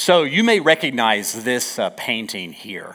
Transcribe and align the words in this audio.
So 0.00 0.22
you 0.22 0.44
may 0.44 0.60
recognize 0.60 1.42
this 1.42 1.76
uh, 1.76 1.90
painting 1.90 2.52
here. 2.52 2.94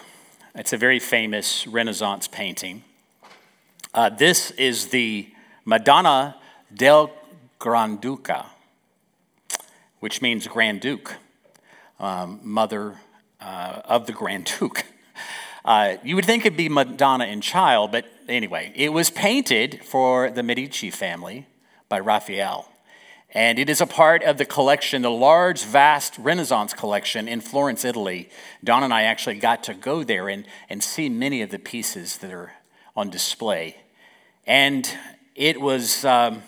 It's 0.56 0.72
a 0.72 0.78
very 0.78 1.00
famous 1.00 1.68
Renaissance 1.68 2.30
painting. 2.30 2.86
Uh, 3.94 4.08
this 4.08 4.52
is 4.52 4.88
the 4.88 5.28
Madonna 5.66 6.38
del 6.74 7.12
Granduca, 7.60 8.46
which 10.00 10.22
means 10.22 10.48
Grand 10.48 10.80
Duke, 10.80 11.18
um, 12.00 12.40
mother 12.42 13.02
uh, 13.42 13.82
of 13.84 14.08
the 14.08 14.14
Grand 14.14 14.50
Duke. 14.58 14.86
Uh, 15.66 15.96
you 16.04 16.14
would 16.14 16.26
think 16.26 16.46
it'd 16.46 16.58
be 16.58 16.68
Madonna 16.68 17.24
in 17.24 17.40
child, 17.40 17.90
but 17.90 18.04
anyway, 18.28 18.70
it 18.76 18.90
was 18.90 19.10
painted 19.10 19.80
for 19.86 20.30
the 20.30 20.44
Medici 20.44 20.90
family 20.90 21.48
by 21.88 21.98
Raphael. 22.02 22.68
And 23.34 23.58
it 23.58 23.68
is 23.68 23.82
a 23.82 23.88
part 23.88 24.22
of 24.24 24.38
the 24.38 24.46
collection, 24.46 25.02
the 25.02 25.10
large, 25.10 25.64
vast 25.64 26.18
Renaissance 26.20 26.74
collection 26.74 27.28
in 27.28 27.42
Florence, 27.42 27.84
Italy. 27.84 28.30
Don 28.64 28.84
and 28.84 28.94
I 28.94 29.04
actually 29.04 29.40
got 29.40 29.64
to 29.64 29.74
go 29.74 30.04
there 30.04 30.30
and, 30.30 30.46
and 30.70 30.84
see 30.84 31.10
many 31.10 31.42
of 31.42 31.50
the 31.50 31.58
pieces 31.58 32.18
that 32.18 32.32
are 32.32 32.54
on 32.96 33.10
display. 33.10 33.78
And 34.46 34.88
it 35.34 35.60
was 35.60 36.06
um, 36.06 36.44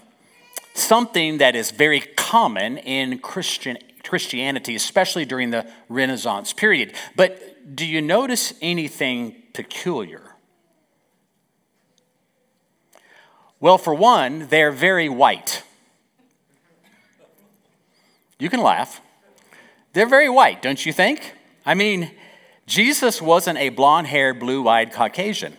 something 0.75 1.39
that 1.39 1.55
is 1.55 1.71
very 1.71 2.01
common 2.01 2.77
in 2.77 3.17
Christian, 3.17 3.79
Christianity, 4.03 4.75
especially 4.75 5.25
during 5.25 5.49
the 5.49 5.67
Renaissance 5.89 6.53
period. 6.53 6.93
But 7.15 7.75
do 7.75 7.83
you 7.83 7.99
notice 7.99 8.53
anything 8.61 9.41
peculiar? 9.53 10.35
Well, 13.59 13.79
for 13.79 13.95
one, 13.95 14.49
they're 14.49 14.71
very 14.71 15.09
white. 15.09 15.63
You 18.39 18.49
can 18.49 18.61
laugh. 18.61 19.01
They're 19.93 20.07
very 20.07 20.29
white, 20.29 20.61
don't 20.61 20.85
you 20.85 20.91
think? 20.91 21.33
I 21.65 21.73
mean, 21.73 22.11
Jesus 22.67 23.21
wasn't 23.21 23.57
a 23.59 23.69
blonde 23.69 24.07
haired, 24.07 24.39
blue 24.39 24.67
eyed 24.67 24.91
Caucasian. 24.91 25.55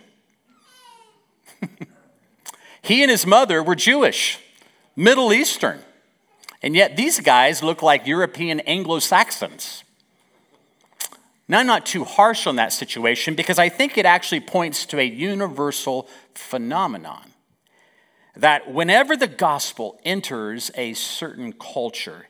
he 2.82 3.02
and 3.02 3.10
his 3.10 3.26
mother 3.26 3.62
were 3.62 3.74
Jewish, 3.74 4.40
Middle 4.94 5.32
Eastern. 5.32 5.80
And 6.62 6.74
yet 6.74 6.96
these 6.96 7.20
guys 7.20 7.62
look 7.62 7.82
like 7.82 8.06
European 8.06 8.60
Anglo 8.60 8.98
Saxons. 8.98 9.84
Now, 11.48 11.60
I'm 11.60 11.66
not 11.66 11.86
too 11.86 12.02
harsh 12.04 12.46
on 12.46 12.56
that 12.56 12.72
situation 12.72 13.36
because 13.36 13.58
I 13.58 13.68
think 13.68 13.96
it 13.96 14.04
actually 14.04 14.40
points 14.40 14.84
to 14.86 14.98
a 14.98 15.04
universal 15.04 16.08
phenomenon 16.34 17.32
that 18.34 18.72
whenever 18.72 19.16
the 19.16 19.28
gospel 19.28 20.00
enters 20.04 20.72
a 20.74 20.92
certain 20.94 21.52
culture, 21.52 22.26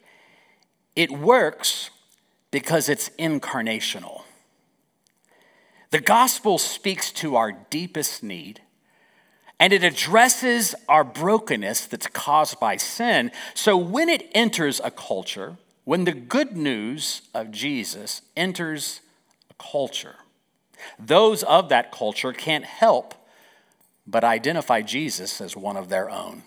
it 0.97 1.13
works 1.13 1.91
because 2.51 2.89
it's 2.89 3.11
incarnational. 3.11 4.23
The 5.91 6.01
gospel 6.01 6.59
speaks 6.59 7.13
to 7.13 7.37
our 7.37 7.53
deepest 7.53 8.23
need 8.23 8.63
and 9.59 9.73
it 9.73 9.85
addresses 9.85 10.75
our 10.89 11.05
brokenness 11.05 11.87
that's 11.87 12.09
caused 12.09 12.61
by 12.61 12.77
sin. 12.77 13.31
So 13.55 13.77
when 13.77 14.09
it 14.09 14.29
enters 14.35 14.81
a 14.83 14.91
culture, 14.91 15.57
when 15.85 16.05
the 16.05 16.13
good 16.13 16.57
news 16.57 17.23
of 17.33 17.51
Jesus 17.51 18.23
enters 18.37 19.01
a 19.51 19.55
culture, 19.63 20.17
those 20.99 21.43
of 21.45 21.69
that 21.71 21.93
culture 21.93 22.33
can't 22.33 22.65
help 22.65 23.15
but 24.07 24.25
identify 24.25 24.83
Jesus 24.83 25.41
as 25.41 25.57
one 25.57 25.77
of 25.77 25.89
their 25.89 26.11
own. 26.11 26.43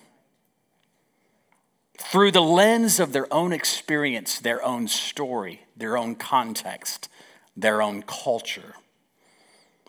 Through 2.00 2.31
the 2.31 2.42
lens 2.42 3.00
of 3.00 3.14
their 3.14 3.31
own 3.31 3.53
experience, 3.53 4.39
their 4.39 4.64
own 4.64 4.88
story, 4.88 5.61
their 5.78 5.97
own 5.97 6.16
context, 6.16 7.08
their 7.55 7.81
own 7.81 8.03
culture. 8.03 8.73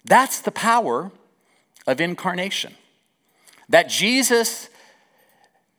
That's 0.05 0.41
the 0.41 0.50
power 0.50 1.12
of 1.86 2.00
incarnation. 2.00 2.75
That 3.69 3.88
Jesus 3.88 4.69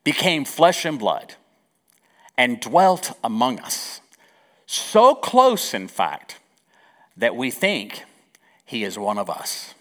became 0.04 0.44
flesh 0.44 0.84
and 0.84 0.98
blood 0.98 1.34
and 2.36 2.60
dwelt 2.60 3.16
among 3.22 3.60
us. 3.60 4.00
So 4.66 5.14
close, 5.14 5.74
in 5.74 5.86
fact, 5.86 6.40
that 7.16 7.36
we 7.36 7.50
think 7.50 8.04
he 8.64 8.84
is 8.84 8.98
one 8.98 9.18
of 9.18 9.28
us. 9.28 9.74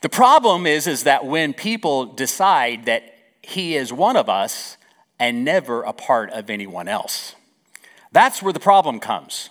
The 0.00 0.08
problem 0.08 0.66
is, 0.66 0.86
is 0.86 1.04
that 1.04 1.24
when 1.24 1.54
people 1.54 2.06
decide 2.06 2.86
that 2.86 3.14
he 3.42 3.76
is 3.76 3.92
one 3.92 4.16
of 4.16 4.28
us 4.28 4.76
and 5.18 5.44
never 5.44 5.82
a 5.82 5.92
part 5.92 6.30
of 6.30 6.48
anyone 6.48 6.88
else, 6.88 7.34
that's 8.10 8.42
where 8.42 8.52
the 8.52 8.60
problem 8.60 9.00
comes. 9.00 9.50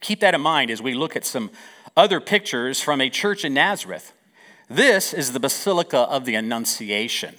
Keep 0.00 0.20
that 0.20 0.34
in 0.34 0.40
mind 0.40 0.70
as 0.70 0.82
we 0.82 0.94
look 0.94 1.16
at 1.16 1.24
some 1.24 1.50
other 1.96 2.20
pictures 2.20 2.80
from 2.80 3.00
a 3.00 3.08
church 3.08 3.44
in 3.44 3.54
Nazareth. 3.54 4.12
This 4.68 5.14
is 5.14 5.32
the 5.32 5.40
Basilica 5.40 6.00
of 6.00 6.24
the 6.24 6.34
Annunciation. 6.34 7.36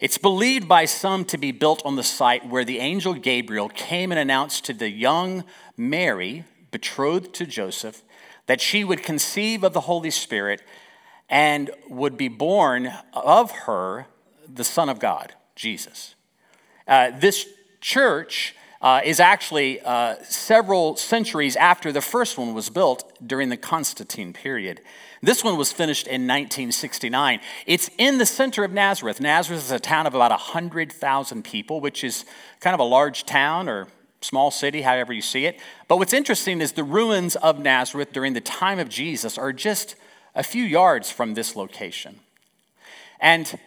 It's 0.00 0.18
believed 0.18 0.68
by 0.68 0.84
some 0.84 1.24
to 1.26 1.38
be 1.38 1.52
built 1.52 1.82
on 1.84 1.96
the 1.96 2.02
site 2.02 2.46
where 2.46 2.64
the 2.64 2.78
angel 2.78 3.14
Gabriel 3.14 3.68
came 3.68 4.12
and 4.12 4.18
announced 4.18 4.64
to 4.66 4.74
the 4.74 4.90
young 4.90 5.44
Mary, 5.76 6.44
betrothed 6.70 7.32
to 7.34 7.46
Joseph, 7.46 8.02
that 8.46 8.60
she 8.60 8.84
would 8.84 9.02
conceive 9.02 9.64
of 9.64 9.72
the 9.72 9.82
Holy 9.82 10.10
Spirit 10.10 10.62
and 11.28 11.70
would 11.88 12.16
be 12.16 12.28
born 12.28 12.92
of 13.12 13.50
her 13.50 14.06
the 14.52 14.64
Son 14.64 14.88
of 14.88 14.98
God, 14.98 15.34
Jesus. 15.54 16.14
Uh, 16.86 17.10
this 17.18 17.46
church 17.80 18.54
uh, 18.80 19.00
is 19.04 19.20
actually 19.20 19.80
uh, 19.80 20.16
several 20.22 20.96
centuries 20.96 21.56
after 21.56 21.92
the 21.92 22.00
first 22.00 22.38
one 22.38 22.54
was 22.54 22.70
built 22.70 23.12
during 23.26 23.48
the 23.48 23.56
Constantine 23.56 24.32
period. 24.32 24.80
This 25.22 25.42
one 25.42 25.56
was 25.56 25.72
finished 25.72 26.06
in 26.06 26.22
1969. 26.22 27.40
It's 27.66 27.90
in 27.98 28.18
the 28.18 28.26
center 28.26 28.64
of 28.64 28.72
Nazareth. 28.72 29.20
Nazareth 29.20 29.64
is 29.64 29.70
a 29.70 29.80
town 29.80 30.06
of 30.06 30.14
about 30.14 30.30
100,000 30.30 31.42
people, 31.42 31.80
which 31.80 32.04
is 32.04 32.24
kind 32.60 32.74
of 32.74 32.80
a 32.80 32.84
large 32.84 33.24
town 33.24 33.68
or 33.68 33.88
small 34.20 34.50
city, 34.50 34.82
however 34.82 35.12
you 35.12 35.22
see 35.22 35.46
it. 35.46 35.58
But 35.88 35.96
what's 35.96 36.12
interesting 36.12 36.60
is 36.60 36.72
the 36.72 36.84
ruins 36.84 37.36
of 37.36 37.58
Nazareth 37.58 38.12
during 38.12 38.34
the 38.34 38.40
time 38.40 38.78
of 38.78 38.88
Jesus 38.88 39.38
are 39.38 39.52
just 39.52 39.96
a 40.34 40.42
few 40.42 40.62
yards 40.62 41.10
from 41.10 41.34
this 41.34 41.56
location. 41.56 42.20
And 43.20 43.58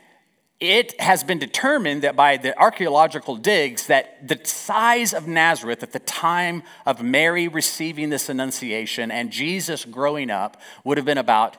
it 0.59 0.99
has 0.99 1.23
been 1.23 1.39
determined 1.39 2.01
that 2.01 2.15
by 2.15 2.35
the 2.35 2.57
archaeological 2.59 3.37
digs 3.37 3.87
that 3.87 4.27
the 4.27 4.39
size 4.43 5.13
of 5.13 5.25
Nazareth 5.27 5.83
at 5.83 5.93
the 5.93 5.99
time 5.99 6.63
of 6.85 7.01
Mary 7.01 7.47
receiving 7.47 8.09
this 8.09 8.27
annunciation 8.27 9.09
and 9.09 9.31
Jesus 9.31 9.85
growing 9.85 10.29
up 10.29 10.59
would 10.83 10.97
have 10.97 11.05
been 11.05 11.17
about 11.17 11.55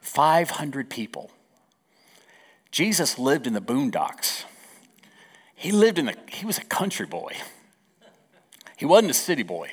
500 0.00 0.90
people. 0.90 1.30
Jesus 2.72 3.18
lived 3.18 3.46
in 3.46 3.52
the 3.52 3.60
boondocks. 3.60 4.44
He 5.54 5.70
lived 5.70 5.98
in 5.98 6.06
the 6.06 6.16
he 6.28 6.46
was 6.46 6.58
a 6.58 6.64
country 6.64 7.06
boy. 7.06 7.34
He 8.76 8.86
wasn't 8.86 9.10
a 9.10 9.14
city 9.14 9.42
boy. 9.42 9.72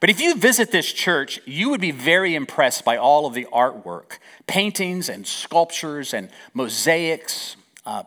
But 0.00 0.08
if 0.08 0.18
you 0.18 0.34
visit 0.34 0.72
this 0.72 0.90
church, 0.92 1.40
you 1.44 1.68
would 1.68 1.80
be 1.80 1.90
very 1.90 2.34
impressed 2.34 2.84
by 2.86 2.96
all 2.96 3.26
of 3.26 3.34
the 3.34 3.46
artwork 3.52 4.18
paintings 4.46 5.10
and 5.10 5.26
sculptures 5.26 6.14
and 6.14 6.30
mosaics, 6.54 7.56
uh, 7.84 8.04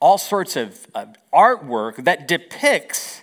all 0.00 0.18
sorts 0.18 0.54
of 0.54 0.86
uh, 0.94 1.06
artwork 1.32 2.04
that 2.04 2.28
depicts 2.28 3.22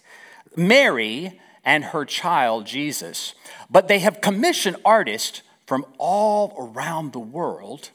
Mary 0.56 1.40
and 1.64 1.86
her 1.86 2.06
child 2.06 2.66
Jesus. 2.66 3.36
But 3.70 3.88
they 3.88 4.00
have 4.00 4.20
commissioned 4.20 4.78
artists 4.84 5.44
from 5.68 5.86
all 6.00 6.56
around 6.58 7.14
the 7.14 7.20
world 7.20 7.92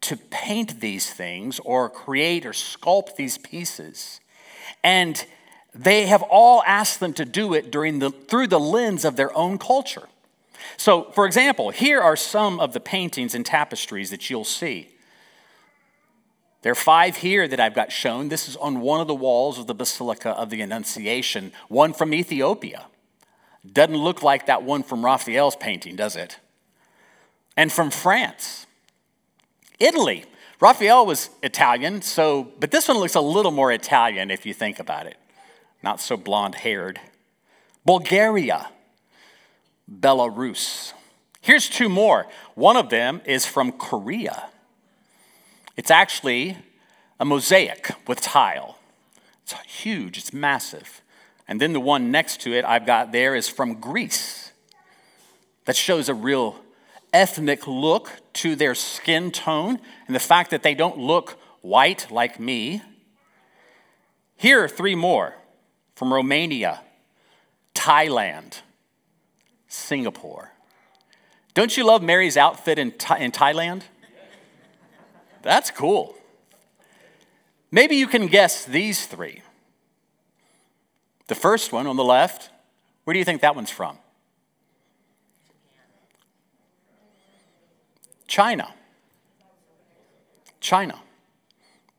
to 0.00 0.16
paint 0.16 0.80
these 0.80 1.10
things 1.12 1.60
or 1.60 1.88
create 1.88 2.44
or 2.44 2.52
sculpt 2.52 3.16
these 3.16 3.38
pieces. 3.38 4.20
And 4.82 5.24
they 5.74 6.06
have 6.06 6.22
all 6.22 6.62
asked 6.66 7.00
them 7.00 7.12
to 7.14 7.24
do 7.24 7.52
it 7.52 7.70
during 7.70 7.98
the, 7.98 8.10
through 8.10 8.46
the 8.46 8.60
lens 8.60 9.04
of 9.04 9.16
their 9.16 9.36
own 9.36 9.58
culture. 9.58 10.08
So, 10.76 11.10
for 11.12 11.26
example, 11.26 11.70
here 11.70 12.00
are 12.00 12.16
some 12.16 12.60
of 12.60 12.72
the 12.72 12.80
paintings 12.80 13.34
and 13.34 13.44
tapestries 13.44 14.10
that 14.10 14.30
you'll 14.30 14.44
see. 14.44 14.88
There 16.62 16.72
are 16.72 16.76
five 16.76 17.18
here 17.18 17.46
that 17.46 17.60
I've 17.60 17.74
got 17.74 17.92
shown. 17.92 18.28
This 18.28 18.48
is 18.48 18.56
on 18.56 18.80
one 18.80 19.00
of 19.00 19.06
the 19.06 19.14
walls 19.14 19.58
of 19.58 19.66
the 19.66 19.74
Basilica 19.74 20.30
of 20.30 20.48
the 20.48 20.62
Annunciation, 20.62 21.52
one 21.68 21.92
from 21.92 22.14
Ethiopia. 22.14 22.86
Doesn't 23.70 23.96
look 23.96 24.22
like 24.22 24.46
that 24.46 24.62
one 24.62 24.82
from 24.82 25.04
Raphael's 25.04 25.56
painting, 25.56 25.96
does 25.96 26.16
it? 26.16 26.38
And 27.56 27.70
from 27.70 27.90
France. 27.90 28.66
Italy. 29.78 30.24
Raphael 30.60 31.04
was 31.04 31.30
Italian, 31.42 32.00
so 32.00 32.52
but 32.58 32.70
this 32.70 32.88
one 32.88 32.98
looks 32.98 33.16
a 33.16 33.20
little 33.20 33.50
more 33.50 33.72
Italian 33.72 34.30
if 34.30 34.46
you 34.46 34.54
think 34.54 34.78
about 34.78 35.06
it 35.06 35.18
not 35.84 36.00
so 36.00 36.16
blonde 36.16 36.56
haired. 36.56 36.98
Bulgaria, 37.84 38.70
Belarus. 39.88 40.94
Here's 41.42 41.68
two 41.68 41.90
more. 41.90 42.26
One 42.54 42.78
of 42.78 42.88
them 42.88 43.20
is 43.26 43.44
from 43.44 43.70
Korea. 43.70 44.48
It's 45.76 45.90
actually 45.90 46.56
a 47.20 47.24
mosaic 47.26 47.90
with 48.08 48.22
tile. 48.22 48.78
It's 49.42 49.52
huge, 49.66 50.16
it's 50.16 50.32
massive. 50.32 51.02
And 51.46 51.60
then 51.60 51.74
the 51.74 51.80
one 51.80 52.10
next 52.10 52.40
to 52.40 52.54
it 52.54 52.64
I've 52.64 52.86
got 52.86 53.12
there 53.12 53.34
is 53.34 53.48
from 53.50 53.78
Greece. 53.78 54.52
That 55.66 55.76
shows 55.76 56.08
a 56.08 56.14
real 56.14 56.58
ethnic 57.12 57.66
look 57.66 58.10
to 58.34 58.56
their 58.56 58.74
skin 58.74 59.30
tone 59.30 59.78
and 60.06 60.16
the 60.16 60.20
fact 60.20 60.50
that 60.50 60.62
they 60.62 60.74
don't 60.74 60.98
look 60.98 61.38
white 61.60 62.10
like 62.10 62.40
me. 62.40 62.80
Here 64.36 64.64
are 64.64 64.68
three 64.68 64.94
more 64.94 65.34
from 65.94 66.12
Romania, 66.12 66.80
Thailand, 67.74 68.60
Singapore. 69.68 70.52
Don't 71.54 71.76
you 71.76 71.84
love 71.84 72.02
Mary's 72.02 72.36
outfit 72.36 72.78
in, 72.78 72.88
in 73.18 73.32
Thailand? 73.32 73.82
That's 75.42 75.70
cool. 75.70 76.16
Maybe 77.70 77.96
you 77.96 78.06
can 78.06 78.26
guess 78.26 78.64
these 78.64 79.06
three. 79.06 79.42
The 81.26 81.34
first 81.34 81.72
one 81.72 81.86
on 81.86 81.96
the 81.96 82.04
left, 82.04 82.50
where 83.04 83.12
do 83.12 83.18
you 83.18 83.24
think 83.24 83.40
that 83.40 83.54
one's 83.54 83.70
from? 83.70 83.98
China. 88.26 88.74
China. 90.60 91.00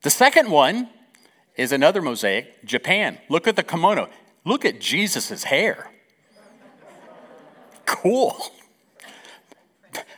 The 0.02 0.10
second 0.10 0.50
one 0.50 0.90
is 1.56 1.72
another 1.72 2.02
mosaic, 2.02 2.66
Japan. 2.66 3.20
Look 3.30 3.48
at 3.48 3.56
the 3.56 3.64
kimono. 3.64 4.10
Look 4.44 4.66
at 4.66 4.80
Jesus' 4.80 5.44
hair. 5.46 5.92
Cool. 7.86 8.36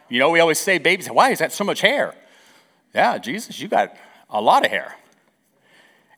You 0.10 0.20
know, 0.20 0.30
we 0.30 0.40
always 0.40 0.60
say, 0.60 0.78
babies, 0.78 1.08
why 1.10 1.32
is 1.32 1.40
that 1.40 1.52
so 1.52 1.64
much 1.64 1.82
hair? 1.82 2.16
Yeah, 2.96 3.18
Jesus, 3.18 3.60
you 3.60 3.68
got 3.68 3.96
a 4.30 4.42
lot 4.42 4.66
of 4.66 4.72
hair. 4.72 4.96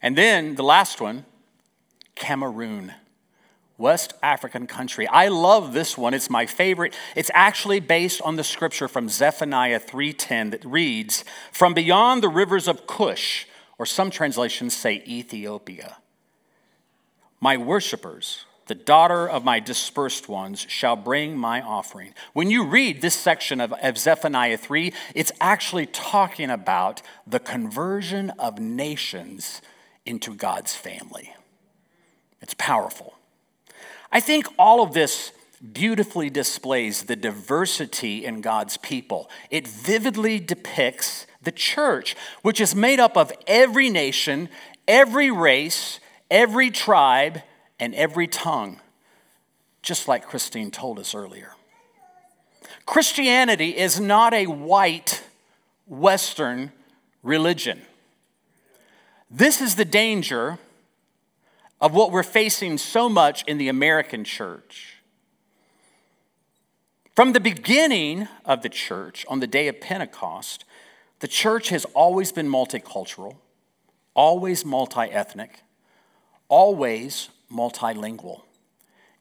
And 0.02 0.18
then 0.18 0.56
the 0.56 0.64
last 0.64 1.02
one, 1.02 1.26
Cameroon. 2.16 2.94
West 3.80 4.14
African 4.22 4.68
country. 4.68 5.08
I 5.08 5.30
love 5.30 5.72
this 5.72 5.98
one. 5.98 6.14
It's 6.14 6.30
my 6.30 6.46
favorite. 6.46 6.94
It's 7.16 7.32
actually 7.34 7.80
based 7.80 8.22
on 8.22 8.36
the 8.36 8.44
scripture 8.44 8.90
from 8.90 9.08
Zephaniah 9.08 9.80
3:10 9.80 10.50
that 10.50 10.66
reads, 10.66 11.24
"From 11.52 11.74
beyond 11.74 12.22
the 12.22 12.28
rivers 12.28 12.68
of 12.68 12.86
Cush, 12.86 13.46
or 13.80 13.88
some 13.88 14.12
translations 14.12 14.76
say 14.76 15.02
Ethiopia, 15.08 15.98
my 17.40 17.58
worshipers, 17.58 18.46
the 18.68 18.76
daughter 18.76 19.28
of 19.28 19.44
my 19.44 19.60
dispersed 19.60 20.30
ones, 20.30 20.68
shall 20.70 20.96
bring 20.96 21.36
my 21.36 21.62
offering." 21.62 22.14
When 22.34 22.52
you 22.52 22.66
read 22.66 23.02
this 23.02 23.16
section 23.16 23.60
of, 23.60 23.74
of 23.74 23.98
Zephaniah 23.98 24.58
3, 24.58 24.94
it's 25.16 25.32
actually 25.42 25.88
talking 25.88 26.52
about 26.52 27.02
the 27.26 27.40
conversion 27.40 28.30
of 28.32 28.60
nations 28.60 29.64
into 30.06 30.36
God's 30.36 30.76
family. 30.76 31.34
It's 32.42 32.54
powerful. 32.54 33.16
I 34.12 34.20
think 34.20 34.48
all 34.58 34.82
of 34.82 34.94
this 34.94 35.32
beautifully 35.74 36.30
displays 36.30 37.04
the 37.04 37.16
diversity 37.16 38.26
in 38.26 38.42
God's 38.42 38.78
people. 38.78 39.30
It 39.50 39.68
vividly 39.68 40.40
depicts 40.40 41.28
the 41.42 41.52
church, 41.52 42.16
which 42.42 42.60
is 42.60 42.76
made 42.76 43.00
up 43.00 43.18
of 43.18 43.32
every 43.48 43.90
nation, 43.90 44.50
every 44.88 45.32
race, 45.32 46.00
every 46.30 46.70
tribe, 46.70 47.42
and 47.80 47.96
every 47.96 48.28
tongue, 48.28 48.80
just 49.82 50.08
like 50.08 50.26
Christine 50.26 50.72
told 50.72 51.00
us 51.00 51.16
earlier. 51.16 51.54
Christianity 52.86 53.78
is 53.78 54.00
not 54.00 54.34
a 54.34 54.48
white 54.48 55.24
Western 55.88 56.72
religion. 57.24 57.82
This 59.32 59.62
is 59.62 59.76
the 59.76 59.86
danger 59.86 60.58
of 61.80 61.94
what 61.94 62.12
we're 62.12 62.24
facing 62.24 62.78
so 62.78 63.08
much 63.08 63.44
in 63.48 63.58
the 63.58 63.70
American 63.70 64.24
church. 64.24 64.96
From 67.16 67.34
the 67.34 67.40
beginning 67.40 68.28
of 68.46 68.62
the 68.62 68.70
church, 68.70 69.26
on 69.28 69.40
the 69.40 69.48
day 69.48 69.68
of 69.68 69.80
Pentecost, 69.80 70.66
the 71.20 71.28
church 71.28 71.70
has 71.70 71.86
always 71.94 72.32
been 72.32 72.48
multicultural, 72.48 73.38
always 74.14 74.66
multi 74.66 75.02
ethnic, 75.02 75.62
always 76.48 77.30
multilingual. 77.52 78.42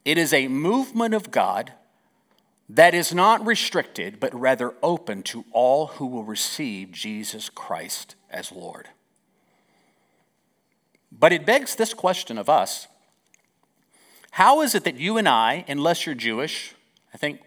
It 0.05 0.17
is 0.17 0.33
a 0.33 0.49
movement 0.49 1.15
of 1.15 1.31
God 1.31 1.73
that 2.69 2.95
is 2.95 3.15
not 3.15 3.45
restricted, 3.45 4.21
but 4.21 4.35
rather 4.39 4.75
open 4.83 5.23
to 5.25 5.45
all 5.53 5.87
who 5.87 6.06
will 6.06 6.25
receive 6.25 6.93
Jesus 6.93 7.49
Christ 7.49 8.15
as 8.31 8.53
Lord. 8.53 8.89
But 11.11 11.33
it 11.33 11.47
begs 11.47 11.75
this 11.75 11.94
question 11.94 12.39
of 12.39 12.49
us 12.49 12.87
How 14.33 14.61
is 14.61 14.75
it 14.75 14.85
that 14.85 14.97
you 14.97 15.17
and 15.17 15.29
I, 15.29 15.65
unless 15.67 16.06
you're 16.06 16.15
Jewish, 16.15 16.75
I 17.12 17.17
think 17.17 17.41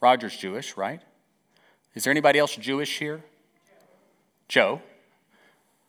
Roger's 0.00 0.36
Jewish, 0.36 0.76
right? 0.76 1.00
Is 1.94 2.04
there 2.04 2.10
anybody 2.12 2.38
else 2.38 2.54
Jewish 2.54 2.98
here? 2.98 3.24
Joe. 4.48 4.82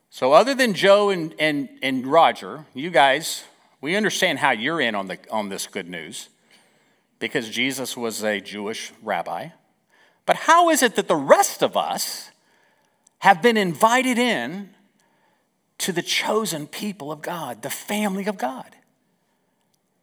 So, 0.09 0.33
other 0.33 0.55
than 0.55 0.73
Joe 0.73 1.09
and, 1.09 1.33
and, 1.39 1.69
and 1.81 2.05
Roger, 2.05 2.65
you 2.73 2.89
guys, 2.89 3.43
we 3.81 3.95
understand 3.95 4.39
how 4.39 4.51
you're 4.51 4.81
in 4.81 4.95
on, 4.95 5.07
the, 5.07 5.17
on 5.31 5.49
this 5.49 5.67
good 5.67 5.89
news 5.89 6.29
because 7.19 7.49
Jesus 7.49 7.95
was 7.95 8.23
a 8.23 8.39
Jewish 8.39 8.91
rabbi. 9.03 9.49
But 10.25 10.35
how 10.35 10.69
is 10.69 10.81
it 10.83 10.95
that 10.95 11.07
the 11.07 11.15
rest 11.15 11.61
of 11.61 11.77
us 11.77 12.31
have 13.19 13.41
been 13.41 13.57
invited 13.57 14.17
in 14.17 14.69
to 15.79 15.91
the 15.91 16.01
chosen 16.01 16.67
people 16.67 17.11
of 17.11 17.21
God, 17.21 17.61
the 17.61 17.69
family 17.69 18.25
of 18.27 18.37
God. 18.37 18.75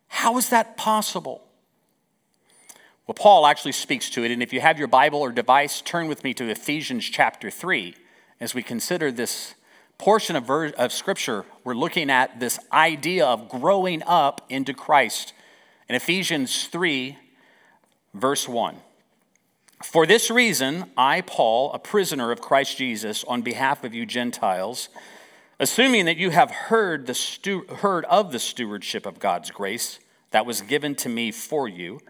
How 0.08 0.38
is 0.38 0.48
that 0.48 0.76
possible? 0.76 1.42
Well, 3.06 3.14
Paul 3.14 3.46
actually 3.46 3.72
speaks 3.72 4.10
to 4.10 4.24
it, 4.24 4.30
and 4.30 4.42
if 4.42 4.52
you 4.52 4.60
have 4.60 4.78
your 4.78 4.88
Bible 4.88 5.20
or 5.20 5.30
device, 5.30 5.80
turn 5.80 6.08
with 6.08 6.24
me 6.24 6.34
to 6.34 6.48
Ephesians 6.48 7.04
chapter 7.04 7.50
3 7.50 7.94
as 8.40 8.54
we 8.54 8.62
consider 8.62 9.10
this 9.10 9.54
portion 9.98 10.36
of, 10.36 10.44
ver- 10.44 10.68
of 10.68 10.92
Scripture. 10.92 11.44
We're 11.64 11.74
looking 11.74 12.10
at 12.10 12.38
this 12.40 12.58
idea 12.72 13.26
of 13.26 13.48
growing 13.48 14.02
up 14.06 14.42
into 14.48 14.74
Christ. 14.74 15.32
In 15.88 15.94
Ephesians 15.94 16.66
3, 16.66 17.16
verse 18.14 18.48
1. 18.48 18.76
For 19.82 20.06
this 20.06 20.30
reason, 20.30 20.90
I, 20.96 21.20
Paul, 21.20 21.72
a 21.72 21.78
prisoner 21.78 22.30
of 22.32 22.40
Christ 22.40 22.78
Jesus, 22.78 23.24
on 23.24 23.42
behalf 23.42 23.84
of 23.84 23.94
you 23.94 24.06
Gentiles, 24.06 24.88
assuming 25.60 26.06
that 26.06 26.16
you 26.16 26.30
have 26.30 26.50
heard, 26.50 27.06
the 27.06 27.14
stu- 27.14 27.66
heard 27.66 28.04
of 28.06 28.32
the 28.32 28.38
stewardship 28.38 29.06
of 29.06 29.18
God's 29.18 29.50
grace 29.50 29.98
that 30.30 30.46
was 30.46 30.60
given 30.60 30.94
to 30.96 31.08
me 31.08 31.30
for 31.30 31.68
you, 31.68 32.00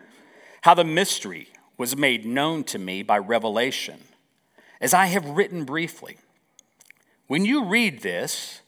how 0.63 0.75
the 0.75 0.85
mystery 0.85 1.49
was 1.77 1.97
made 1.97 2.25
known 2.25 2.65
to 2.65 2.79
me 2.79 3.03
by 3.03 3.19
revelation, 3.19 3.99
as 4.81 4.95
I 4.95 5.07
have 5.07 5.25
written 5.25 5.65
briefly. 5.65 6.19
When 7.27 7.45
you 7.45 7.65
read 7.65 8.03
this, 8.03 8.61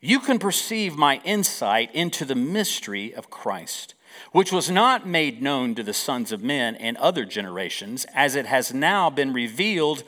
you 0.00 0.18
can 0.18 0.38
perceive 0.38 0.96
my 0.96 1.20
insight 1.24 1.94
into 1.94 2.24
the 2.24 2.34
mystery 2.34 3.14
of 3.14 3.30
Christ, 3.30 3.94
which 4.32 4.50
was 4.50 4.70
not 4.70 5.06
made 5.06 5.40
known 5.40 5.74
to 5.76 5.82
the 5.82 5.94
sons 5.94 6.32
of 6.32 6.42
men 6.42 6.74
in 6.74 6.96
other 6.96 7.24
generations, 7.24 8.04
as 8.12 8.34
it 8.34 8.46
has 8.46 8.74
now 8.74 9.08
been 9.08 9.32
revealed 9.32 10.02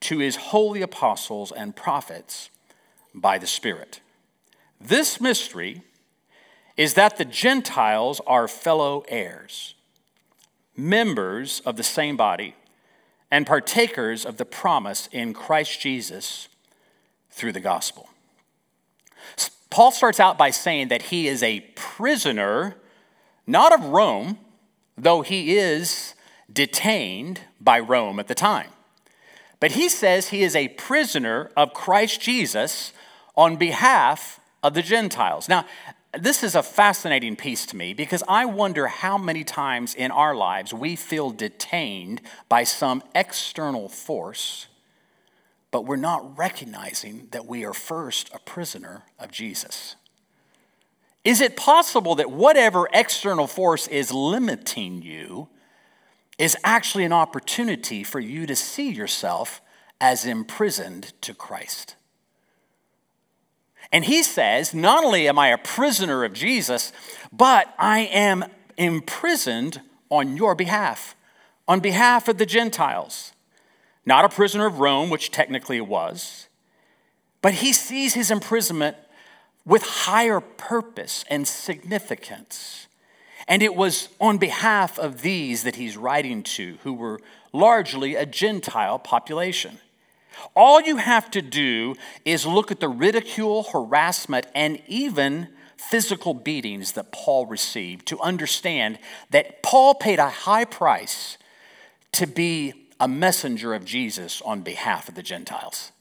to 0.00 0.18
his 0.18 0.36
holy 0.36 0.82
apostles 0.82 1.52
and 1.52 1.74
prophets 1.74 2.50
by 3.14 3.38
the 3.38 3.46
Spirit. 3.46 4.00
This 4.80 5.20
mystery 5.20 5.82
is 6.76 6.94
that 6.94 7.18
the 7.18 7.24
Gentiles 7.24 8.20
are 8.26 8.48
fellow 8.48 9.04
heirs, 9.08 9.74
members 10.76 11.60
of 11.66 11.76
the 11.76 11.82
same 11.82 12.16
body, 12.16 12.54
and 13.30 13.46
partakers 13.46 14.24
of 14.26 14.36
the 14.36 14.44
promise 14.44 15.08
in 15.12 15.32
Christ 15.32 15.80
Jesus 15.80 16.48
through 17.30 17.52
the 17.52 17.60
gospel. 17.60 18.08
Paul 19.70 19.92
starts 19.92 20.18
out 20.18 20.36
by 20.36 20.50
saying 20.50 20.88
that 20.88 21.02
he 21.02 21.28
is 21.28 21.42
a 21.42 21.60
prisoner, 21.76 22.76
not 23.46 23.72
of 23.72 23.84
Rome, 23.84 24.38
though 24.98 25.22
he 25.22 25.56
is 25.56 26.14
detained 26.52 27.42
by 27.60 27.78
Rome 27.78 28.18
at 28.18 28.26
the 28.26 28.34
time. 28.34 28.70
But 29.60 29.72
he 29.72 29.88
says 29.88 30.28
he 30.28 30.42
is 30.42 30.56
a 30.56 30.68
prisoner 30.68 31.50
of 31.56 31.72
Christ 31.72 32.20
Jesus 32.20 32.92
on 33.36 33.56
behalf 33.56 34.40
of 34.62 34.74
the 34.74 34.82
Gentiles. 34.82 35.48
Now, 35.48 35.64
this 36.18 36.42
is 36.42 36.54
a 36.54 36.62
fascinating 36.62 37.36
piece 37.36 37.66
to 37.66 37.76
me 37.76 37.94
because 37.94 38.24
I 38.26 38.44
wonder 38.44 38.88
how 38.88 39.16
many 39.16 39.44
times 39.44 39.94
in 39.94 40.10
our 40.10 40.34
lives 40.34 40.74
we 40.74 40.96
feel 40.96 41.30
detained 41.30 42.20
by 42.48 42.64
some 42.64 43.02
external 43.14 43.88
force, 43.88 44.66
but 45.70 45.84
we're 45.84 45.96
not 45.96 46.36
recognizing 46.36 47.28
that 47.30 47.46
we 47.46 47.64
are 47.64 47.72
first 47.72 48.28
a 48.34 48.40
prisoner 48.40 49.02
of 49.20 49.30
Jesus. 49.30 49.94
Is 51.22 51.40
it 51.40 51.56
possible 51.56 52.16
that 52.16 52.30
whatever 52.30 52.88
external 52.92 53.46
force 53.46 53.86
is 53.86 54.10
limiting 54.10 55.02
you 55.02 55.48
is 56.38 56.56
actually 56.64 57.04
an 57.04 57.12
opportunity 57.12 58.02
for 58.02 58.18
you 58.18 58.46
to 58.46 58.56
see 58.56 58.90
yourself 58.90 59.60
as 60.00 60.24
imprisoned 60.24 61.12
to 61.20 61.34
Christ? 61.34 61.94
And 63.92 64.04
he 64.04 64.22
says, 64.22 64.72
Not 64.72 65.04
only 65.04 65.28
am 65.28 65.38
I 65.38 65.48
a 65.48 65.58
prisoner 65.58 66.24
of 66.24 66.32
Jesus, 66.32 66.92
but 67.32 67.74
I 67.78 68.00
am 68.00 68.44
imprisoned 68.76 69.80
on 70.10 70.36
your 70.36 70.54
behalf, 70.54 71.14
on 71.66 71.80
behalf 71.80 72.28
of 72.28 72.38
the 72.38 72.46
Gentiles. 72.46 73.32
Not 74.06 74.24
a 74.24 74.28
prisoner 74.28 74.66
of 74.66 74.80
Rome, 74.80 75.10
which 75.10 75.30
technically 75.30 75.76
it 75.76 75.86
was, 75.86 76.48
but 77.42 77.54
he 77.54 77.72
sees 77.72 78.14
his 78.14 78.30
imprisonment 78.30 78.96
with 79.64 79.82
higher 79.82 80.40
purpose 80.40 81.24
and 81.28 81.46
significance. 81.46 82.86
And 83.46 83.62
it 83.62 83.74
was 83.74 84.08
on 84.20 84.38
behalf 84.38 84.98
of 84.98 85.22
these 85.22 85.64
that 85.64 85.76
he's 85.76 85.96
writing 85.96 86.42
to, 86.44 86.78
who 86.82 86.92
were 86.92 87.20
largely 87.52 88.14
a 88.14 88.26
Gentile 88.26 88.98
population. 88.98 89.78
All 90.54 90.80
you 90.80 90.96
have 90.96 91.30
to 91.32 91.42
do 91.42 91.94
is 92.24 92.46
look 92.46 92.70
at 92.70 92.80
the 92.80 92.88
ridicule, 92.88 93.64
harassment, 93.64 94.46
and 94.54 94.80
even 94.86 95.48
physical 95.76 96.34
beatings 96.34 96.92
that 96.92 97.12
Paul 97.12 97.46
received 97.46 98.06
to 98.08 98.20
understand 98.20 98.98
that 99.30 99.62
Paul 99.62 99.94
paid 99.94 100.18
a 100.18 100.28
high 100.28 100.64
price 100.64 101.38
to 102.12 102.26
be 102.26 102.74
a 103.00 103.08
messenger 103.08 103.72
of 103.72 103.84
Jesus 103.84 104.42
on 104.42 104.60
behalf 104.60 105.08
of 105.08 105.14
the 105.14 105.22
Gentiles. 105.22 105.92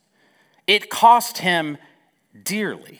It 0.68 0.90
cost 0.90 1.40
him 1.40 1.78
dearly. 2.44 3.00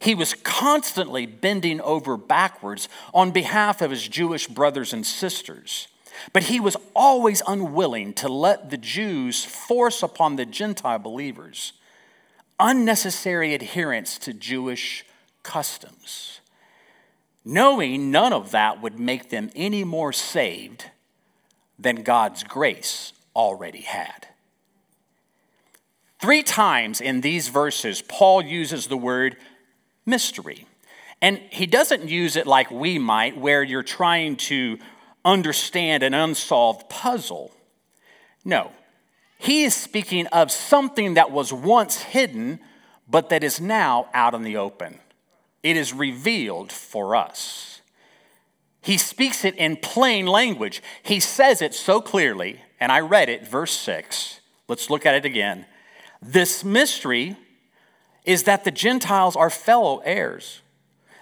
He 0.00 0.14
was 0.14 0.34
constantly 0.34 1.26
bending 1.26 1.80
over 1.80 2.16
backwards 2.16 2.88
on 3.14 3.30
behalf 3.30 3.80
of 3.80 3.90
his 3.90 4.08
Jewish 4.08 4.48
brothers 4.48 4.92
and 4.92 5.06
sisters. 5.06 5.88
But 6.32 6.44
he 6.44 6.60
was 6.60 6.76
always 6.94 7.42
unwilling 7.46 8.12
to 8.14 8.28
let 8.28 8.70
the 8.70 8.76
Jews 8.76 9.44
force 9.44 10.02
upon 10.02 10.36
the 10.36 10.46
Gentile 10.46 10.98
believers 10.98 11.72
unnecessary 12.60 13.54
adherence 13.54 14.18
to 14.18 14.32
Jewish 14.32 15.04
customs, 15.42 16.40
knowing 17.44 18.10
none 18.10 18.32
of 18.32 18.52
that 18.52 18.80
would 18.80 18.98
make 18.98 19.30
them 19.30 19.50
any 19.54 19.84
more 19.84 20.12
saved 20.12 20.86
than 21.78 22.02
God's 22.02 22.44
grace 22.44 23.12
already 23.34 23.82
had. 23.82 24.28
Three 26.20 26.42
times 26.42 27.00
in 27.00 27.20
these 27.20 27.48
verses, 27.48 28.00
Paul 28.00 28.42
uses 28.42 28.86
the 28.86 28.96
word 28.96 29.36
mystery. 30.06 30.66
And 31.20 31.38
he 31.50 31.66
doesn't 31.66 32.08
use 32.08 32.36
it 32.36 32.46
like 32.46 32.70
we 32.70 32.98
might, 32.98 33.36
where 33.36 33.62
you're 33.62 33.82
trying 33.82 34.36
to 34.36 34.78
understand 35.24 36.02
an 36.02 36.14
unsolved 36.14 36.88
puzzle. 36.88 37.52
No, 38.44 38.72
he 39.38 39.64
is 39.64 39.74
speaking 39.74 40.26
of 40.28 40.50
something 40.50 41.14
that 41.14 41.30
was 41.30 41.52
once 41.52 42.02
hidden, 42.02 42.60
but 43.08 43.28
that 43.28 43.44
is 43.44 43.60
now 43.60 44.08
out 44.14 44.34
in 44.34 44.42
the 44.42 44.56
open. 44.56 44.98
It 45.62 45.76
is 45.76 45.92
revealed 45.92 46.72
for 46.72 47.16
us. 47.16 47.80
He 48.82 48.98
speaks 48.98 49.44
it 49.44 49.54
in 49.56 49.76
plain 49.76 50.26
language. 50.26 50.82
He 51.02 51.20
says 51.20 51.62
it 51.62 51.74
so 51.74 52.02
clearly, 52.02 52.60
and 52.78 52.92
I 52.92 53.00
read 53.00 53.30
it, 53.30 53.48
verse 53.48 53.72
6. 53.72 54.40
Let's 54.68 54.90
look 54.90 55.06
at 55.06 55.14
it 55.14 55.24
again. 55.24 55.64
This 56.20 56.64
mystery 56.64 57.36
is 58.24 58.44
that 58.44 58.64
the 58.64 58.70
Gentiles 58.70 59.36
are 59.36 59.50
fellow 59.50 59.98
heirs, 60.04 60.60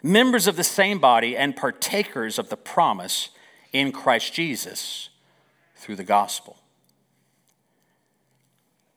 members 0.02 0.46
of 0.46 0.56
the 0.56 0.64
same 0.64 0.98
body, 0.98 1.36
and 1.36 1.56
partakers 1.56 2.38
of 2.38 2.48
the 2.48 2.56
promise 2.56 3.30
in 3.72 3.92
Christ 3.92 4.32
Jesus 4.32 5.08
through 5.76 5.96
the 5.96 6.04
gospel. 6.04 6.58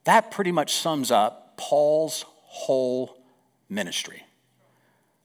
That 0.04 0.30
pretty 0.30 0.52
much 0.52 0.74
sums 0.74 1.10
up 1.10 1.56
Paul's 1.56 2.24
whole 2.28 3.18
ministry. 3.68 4.24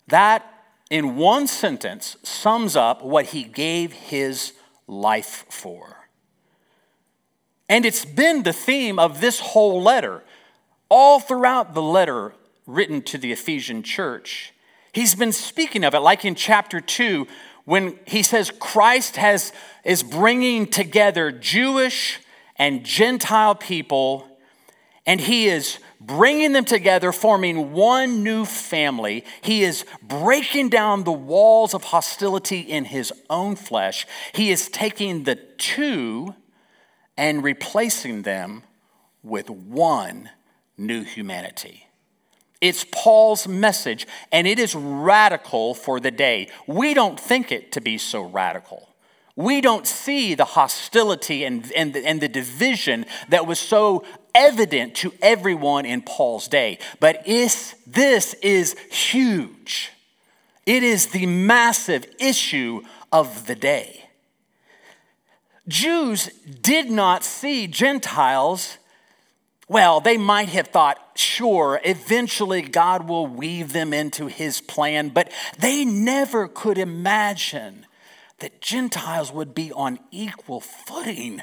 That, 0.08 0.46
in 0.90 1.16
one 1.18 1.48
sentence, 1.48 2.18
sums 2.24 2.76
up 2.76 3.04
what 3.04 3.28
he 3.28 3.44
gave 3.44 3.94
his 3.94 4.54
life 4.88 5.46
for. 5.50 6.08
And 7.70 7.86
it's 7.86 8.04
been 8.04 8.44
the 8.44 8.54
theme 8.54 9.00
of 9.00 9.22
this 9.22 9.40
whole 9.40 9.82
letter. 9.82 10.24
All 10.90 11.20
throughout 11.20 11.74
the 11.74 11.82
letter 11.82 12.34
written 12.66 13.02
to 13.04 13.18
the 13.18 13.32
Ephesian 13.32 13.84
church, 13.84 14.54
he's 14.92 15.16
been 15.16 15.32
speaking 15.32 15.86
of 15.86 15.94
it, 15.94 16.00
like 16.00 16.26
in 16.26 16.36
chapter 16.36 16.82
2, 16.82 17.28
when 17.66 17.98
he 18.06 18.24
says 18.24 18.52
Christ 18.60 19.18
has, 19.18 19.54
is 19.84 20.04
bringing 20.04 20.68
together 20.68 21.32
Jewish 21.32 22.20
and 22.56 22.84
Gentile 22.84 23.56
people, 23.56 24.28
and 25.06 25.20
he 25.20 25.48
is 25.48 25.80
bringing 26.00 26.54
them 26.54 26.66
together, 26.66 27.12
forming 27.12 27.74
one 27.74 28.24
new 28.24 28.46
family. 28.46 29.24
He 29.42 29.64
is 29.64 29.86
breaking 30.02 30.70
down 30.70 31.04
the 31.04 31.12
walls 31.12 31.74
of 31.74 31.86
hostility 31.86 32.60
in 32.60 32.86
his 32.86 33.14
own 33.30 33.56
flesh. 33.56 34.06
He 34.34 34.52
is 34.52 34.70
taking 34.70 35.24
the 35.24 35.36
two 35.36 36.36
and 37.18 37.44
replacing 37.44 38.24
them 38.24 38.64
with 39.24 39.50
one 39.50 40.30
new 40.78 41.04
humanity. 41.04 41.88
It's 42.62 42.86
Paul's 42.92 43.48
message, 43.48 44.06
and 44.32 44.46
it 44.48 44.60
is 44.60 44.76
radical 44.76 45.74
for 45.74 46.00
the 46.00 46.12
day. 46.12 46.50
We 46.68 46.94
don't 46.94 47.20
think 47.20 47.52
it 47.52 47.72
to 47.72 47.82
be 47.82 47.98
so 47.98 48.22
radical. 48.22 48.88
We 49.36 49.62
don't 49.62 49.88
see 49.88 50.36
the 50.36 50.46
hostility 50.46 51.44
and, 51.44 51.72
and, 51.72 51.96
and 51.98 52.22
the 52.22 52.28
division 52.28 53.06
that 53.30 53.48
was 53.48 53.60
so 53.60 54.06
evident 54.36 54.94
to 54.98 55.14
everyone 55.22 55.86
in 55.86 56.04
Paul's 56.04 56.48
day. 56.48 56.78
But 57.00 57.28
is, 57.28 57.76
this 57.88 58.36
is 58.36 58.78
huge. 58.92 59.92
It 60.66 60.84
is 60.84 61.08
the 61.08 61.26
massive 61.26 62.06
issue 62.20 62.84
of 63.12 63.48
the 63.48 63.56
day. 63.56 64.06
Jews 65.68 66.28
did 66.62 66.92
not 66.92 67.24
see 67.24 67.66
Gentiles 67.66 68.78
well, 69.72 70.02
they 70.02 70.18
might 70.18 70.50
have 70.50 70.68
thought, 70.68 70.98
sure, 71.16 71.80
eventually 71.86 72.62
God 72.62 73.08
will 73.08 73.26
weave 73.26 73.72
them 73.72 73.94
into 73.94 74.28
his 74.28 74.60
plan, 74.60 75.08
but 75.08 75.32
they 75.60 75.86
never 75.86 76.50
could 76.50 76.78
imagine 76.78 77.86
that 78.40 78.60
Gentiles 78.60 79.32
would 79.32 79.56
be 79.56 79.72
on 79.72 79.98
equal 80.12 80.60
footing 80.60 81.42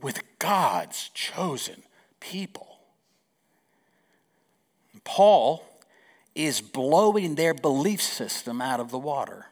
with 0.00 0.24
God's 0.40 1.08
chosen 1.14 1.84
people. 2.18 2.80
Paul 5.04 5.64
is 6.34 6.60
blowing 6.60 7.36
their 7.36 7.54
belief 7.54 8.02
system 8.02 8.60
out 8.60 8.80
of 8.80 8.90
the 8.90 8.98
water. 8.98 9.46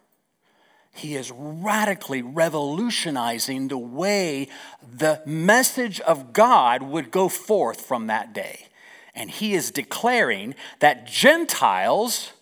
He 0.92 1.14
is 1.14 1.30
radically 1.30 2.20
revolutionizing 2.20 3.68
the 3.68 3.78
way 3.78 4.48
the 4.82 5.22
message 5.24 6.00
of 6.00 6.32
God 6.32 6.82
would 6.82 7.10
go 7.10 7.28
forth 7.28 7.80
from 7.80 8.08
that 8.08 8.32
day. 8.32 8.66
And 9.14 9.30
he 9.30 9.54
is 9.54 9.70
declaring 9.70 10.54
that 10.80 11.06
Gentiles, 11.06 12.32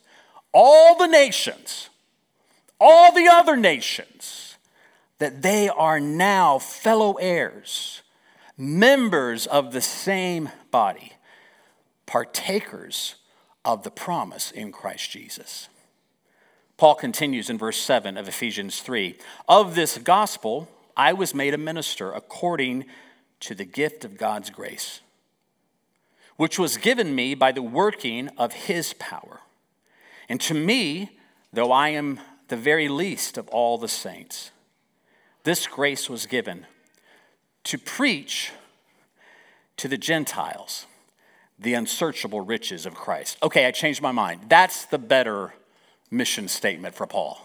all 0.53 0.97
the 0.97 1.07
nations, 1.07 1.89
all 2.81 3.13
the 3.13 3.29
other 3.29 3.57
nations, 3.57 4.57
that 5.19 5.43
they 5.43 5.69
are 5.69 6.01
now 6.01 6.59
fellow 6.59 7.15
heirs, 7.15 8.03
members 8.57 9.47
of 9.47 9.73
the 9.73 9.81
same 9.81 10.51
body, 10.71 11.13
partakers 12.07 13.17
of 13.65 13.83
the 13.83 13.91
promise 13.91 14.51
in 14.51 14.73
Christ 14.73 15.11
Jesus. 15.11 15.69
Paul 16.79 16.95
continues 16.95 17.51
in 17.51 17.59
verse 17.59 17.77
7 17.77 18.17
of 18.17 18.29
Ephesians 18.29 18.81
3 18.81 19.17
Of 19.49 19.75
this 19.75 19.99
gospel 19.99 20.69
I 20.97 21.13
was 21.13 21.35
made 21.35 21.53
a 21.53 21.59
minister 21.59 22.13
according 22.13 22.85
to 23.41 23.55
the 23.55 23.65
gift 23.65 24.05
of 24.05 24.17
God's 24.17 24.49
grace, 24.49 25.01
which 26.37 26.57
was 26.57 26.77
given 26.77 27.15
me 27.17 27.35
by 27.35 27.51
the 27.51 27.63
working 27.63 28.29
of 28.39 28.53
his 28.53 28.95
power. 28.95 29.41
And 30.29 30.41
to 30.43 30.55
me, 30.55 31.19
though 31.53 31.73
I 31.73 31.89
am 31.91 32.21
the 32.47 32.57
very 32.57 32.89
least 32.89 33.37
of 33.39 33.49
all 33.49 33.77
the 33.77 33.89
saints, 33.89 34.53
this 35.43 35.67
grace 35.67 36.09
was 36.09 36.27
given 36.27 36.65
to 37.65 37.77
preach 37.77 38.53
to 39.79 39.89
the 39.89 39.99
Gentiles 39.99 40.87
the 41.59 41.75
unsearchable 41.75 42.41
riches 42.41 42.87
of 42.87 42.95
Christ. 42.95 43.37
Okay, 43.43 43.67
I 43.67 43.73
changed 43.73 44.01
my 44.01 44.13
mind. 44.13 44.43
That's 44.49 44.85
the 44.85 44.99
better 44.99 45.55
mission 46.11 46.49
statement 46.49 46.95
for 46.95 47.07
Paul. 47.07 47.41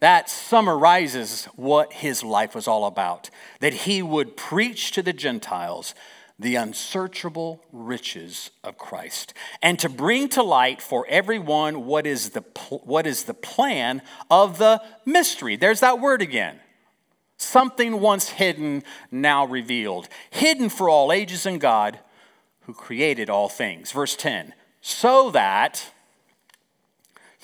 That 0.00 0.28
summarizes 0.28 1.46
what 1.56 1.92
his 1.92 2.22
life 2.22 2.54
was 2.54 2.68
all 2.68 2.86
about 2.86 3.30
that 3.60 3.72
he 3.72 4.02
would 4.02 4.36
preach 4.36 4.90
to 4.92 5.02
the 5.02 5.12
Gentiles 5.12 5.94
the 6.38 6.56
unsearchable 6.56 7.64
riches 7.72 8.50
of 8.64 8.76
Christ 8.76 9.32
and 9.62 9.78
to 9.78 9.88
bring 9.88 10.28
to 10.30 10.42
light 10.42 10.82
for 10.82 11.06
everyone 11.08 11.86
what 11.86 12.06
is 12.06 12.30
the, 12.30 12.40
what 12.82 13.06
is 13.06 13.24
the 13.24 13.34
plan 13.34 14.02
of 14.30 14.58
the 14.58 14.82
mystery. 15.06 15.56
There's 15.56 15.80
that 15.80 16.00
word 16.00 16.22
again. 16.22 16.58
Something 17.36 18.00
once 18.00 18.30
hidden, 18.30 18.82
now 19.10 19.44
revealed. 19.46 20.08
Hidden 20.30 20.70
for 20.70 20.88
all 20.88 21.12
ages 21.12 21.46
in 21.46 21.58
God 21.58 22.00
who 22.62 22.74
created 22.74 23.30
all 23.30 23.48
things. 23.48 23.92
Verse 23.92 24.16
10 24.16 24.54
so 24.86 25.30
that 25.30 25.93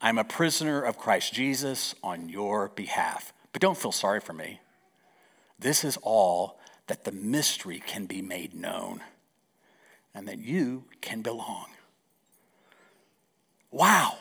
I'm 0.00 0.18
a 0.18 0.24
prisoner 0.24 0.80
of 0.80 0.96
Christ 0.96 1.32
Jesus 1.32 1.94
on 2.02 2.28
your 2.28 2.68
behalf. 2.68 3.32
But 3.52 3.62
don't 3.62 3.76
feel 3.76 3.92
sorry 3.92 4.20
for 4.20 4.32
me. 4.32 4.60
This 5.58 5.82
is 5.82 5.98
all 6.02 6.60
that 6.86 7.04
the 7.04 7.12
mystery 7.12 7.82
can 7.84 8.06
be 8.06 8.22
made 8.22 8.54
known 8.54 9.00
and 10.14 10.28
that 10.28 10.38
you 10.38 10.84
can 11.00 11.22
belong. 11.22 11.66
Wow. 13.70 14.18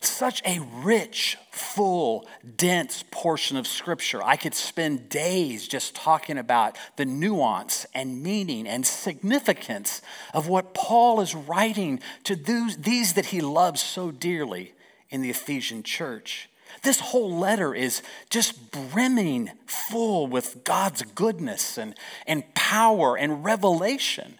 Such 0.00 0.42
a 0.46 0.60
rich, 0.82 1.36
full, 1.50 2.26
dense 2.56 3.04
portion 3.10 3.56
of 3.56 3.66
Scripture. 3.66 4.22
I 4.22 4.36
could 4.36 4.54
spend 4.54 5.08
days 5.08 5.68
just 5.68 5.94
talking 5.94 6.38
about 6.38 6.76
the 6.96 7.04
nuance 7.04 7.86
and 7.94 8.22
meaning 8.22 8.66
and 8.66 8.84
significance 8.84 10.00
of 10.34 10.48
what 10.48 10.74
Paul 10.74 11.20
is 11.20 11.34
writing 11.34 12.00
to 12.24 12.34
these 12.34 13.12
that 13.12 13.26
he 13.26 13.40
loves 13.40 13.82
so 13.82 14.10
dearly 14.10 14.72
in 15.10 15.22
the 15.22 15.30
Ephesian 15.30 15.82
church. 15.82 16.48
This 16.82 17.00
whole 17.00 17.36
letter 17.36 17.74
is 17.74 18.02
just 18.30 18.70
brimming 18.70 19.50
full 19.66 20.26
with 20.26 20.62
God's 20.64 21.02
goodness 21.02 21.76
and, 21.76 21.94
and 22.26 22.54
power 22.54 23.18
and 23.18 23.44
revelation. 23.44 24.38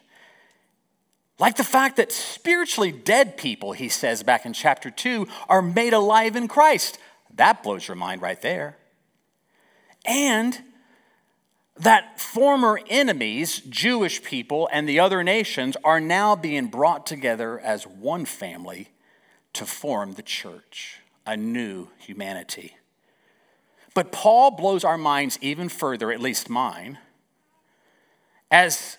Like 1.38 1.56
the 1.56 1.64
fact 1.64 1.96
that 1.96 2.12
spiritually 2.12 2.92
dead 2.92 3.36
people, 3.36 3.72
he 3.72 3.88
says 3.88 4.22
back 4.22 4.46
in 4.46 4.52
chapter 4.52 4.90
2, 4.90 5.26
are 5.48 5.62
made 5.62 5.92
alive 5.92 6.36
in 6.36 6.48
Christ. 6.48 6.98
That 7.34 7.62
blows 7.62 7.88
your 7.88 7.96
mind 7.96 8.22
right 8.22 8.40
there. 8.40 8.76
And 10.06 10.58
that 11.78 12.20
former 12.20 12.78
enemies, 12.88 13.60
Jewish 13.60 14.22
people 14.22 14.68
and 14.70 14.88
the 14.88 15.00
other 15.00 15.24
nations, 15.24 15.76
are 15.82 16.00
now 16.00 16.36
being 16.36 16.66
brought 16.66 17.06
together 17.06 17.58
as 17.58 17.86
one 17.86 18.24
family 18.26 18.90
to 19.52 19.66
form 19.66 20.12
the 20.12 20.22
church, 20.22 21.00
a 21.26 21.36
new 21.36 21.88
humanity. 21.98 22.76
But 23.94 24.12
Paul 24.12 24.52
blows 24.52 24.84
our 24.84 24.98
minds 24.98 25.38
even 25.40 25.68
further, 25.68 26.12
at 26.12 26.20
least 26.20 26.48
mine, 26.48 26.98
as 28.50 28.96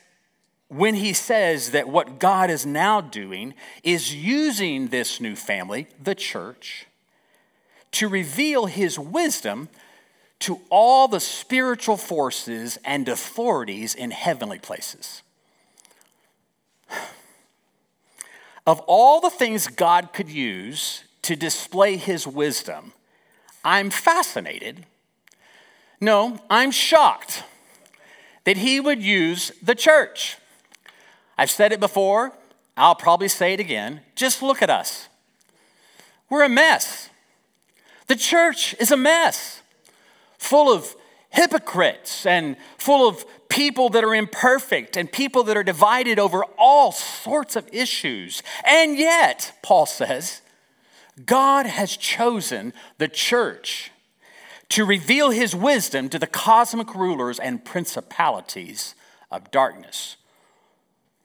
when 0.67 0.95
he 0.95 1.11
says 1.11 1.71
that 1.71 1.89
what 1.89 2.19
God 2.19 2.49
is 2.49 2.65
now 2.65 3.01
doing 3.01 3.53
is 3.83 4.15
using 4.15 4.87
this 4.87 5.19
new 5.19 5.35
family, 5.35 5.87
the 6.01 6.15
church, 6.15 6.85
to 7.91 8.07
reveal 8.07 8.67
his 8.67 8.97
wisdom 8.97 9.67
to 10.39 10.61
all 10.69 11.07
the 11.07 11.19
spiritual 11.19 11.97
forces 11.97 12.79
and 12.85 13.07
authorities 13.09 13.93
in 13.93 14.11
heavenly 14.11 14.59
places. 14.59 15.21
Of 18.65 18.79
all 18.81 19.19
the 19.19 19.29
things 19.29 19.67
God 19.67 20.13
could 20.13 20.29
use 20.29 21.03
to 21.23 21.35
display 21.35 21.97
his 21.97 22.27
wisdom, 22.27 22.93
I'm 23.63 23.89
fascinated. 23.89 24.85
No, 25.99 26.39
I'm 26.49 26.71
shocked 26.71 27.43
that 28.43 28.57
he 28.57 28.79
would 28.79 29.01
use 29.01 29.51
the 29.61 29.75
church. 29.75 30.37
I've 31.37 31.51
said 31.51 31.71
it 31.71 31.79
before, 31.79 32.33
I'll 32.77 32.95
probably 32.95 33.27
say 33.27 33.53
it 33.53 33.59
again. 33.59 34.01
Just 34.15 34.41
look 34.41 34.61
at 34.61 34.69
us. 34.69 35.07
We're 36.29 36.43
a 36.43 36.49
mess. 36.49 37.09
The 38.07 38.15
church 38.15 38.73
is 38.79 38.91
a 38.91 38.97
mess, 38.97 39.61
full 40.37 40.73
of 40.73 40.95
hypocrites 41.29 42.25
and 42.25 42.57
full 42.77 43.07
of 43.07 43.25
people 43.51 43.89
that 43.89 44.03
are 44.03 44.15
imperfect 44.15 44.95
and 44.95 45.11
people 45.11 45.43
that 45.43 45.57
are 45.57 45.63
divided 45.63 46.17
over 46.17 46.43
all 46.57 46.91
sorts 46.91 47.55
of 47.55 47.67
issues. 47.71 48.41
And 48.65 48.97
yet, 48.97 49.59
Paul 49.61 49.85
says, 49.85 50.41
God 51.25 51.65
has 51.65 51.97
chosen 51.97 52.73
the 52.97 53.09
church 53.09 53.91
to 54.69 54.85
reveal 54.85 55.31
his 55.31 55.53
wisdom 55.53 56.07
to 56.09 56.17
the 56.17 56.27
cosmic 56.27 56.95
rulers 56.95 57.39
and 57.39 57.63
principalities 57.63 58.95
of 59.29 59.51
darkness. 59.51 60.15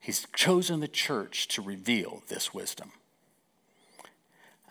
He's 0.01 0.27
chosen 0.35 0.81
the 0.81 0.89
church 0.89 1.47
to 1.49 1.62
reveal 1.62 2.25
this 2.27 2.53
wisdom. 2.53 2.91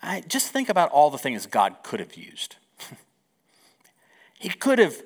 I, 0.02 0.22
just 0.28 0.52
think 0.52 0.68
about 0.68 0.90
all 0.90 1.10
the 1.10 1.18
things 1.18 1.46
God 1.46 1.76
could 1.82 2.00
have 2.00 2.16
used. 2.16 2.56
he 4.38 4.50
could 4.50 4.78
have 4.78 5.02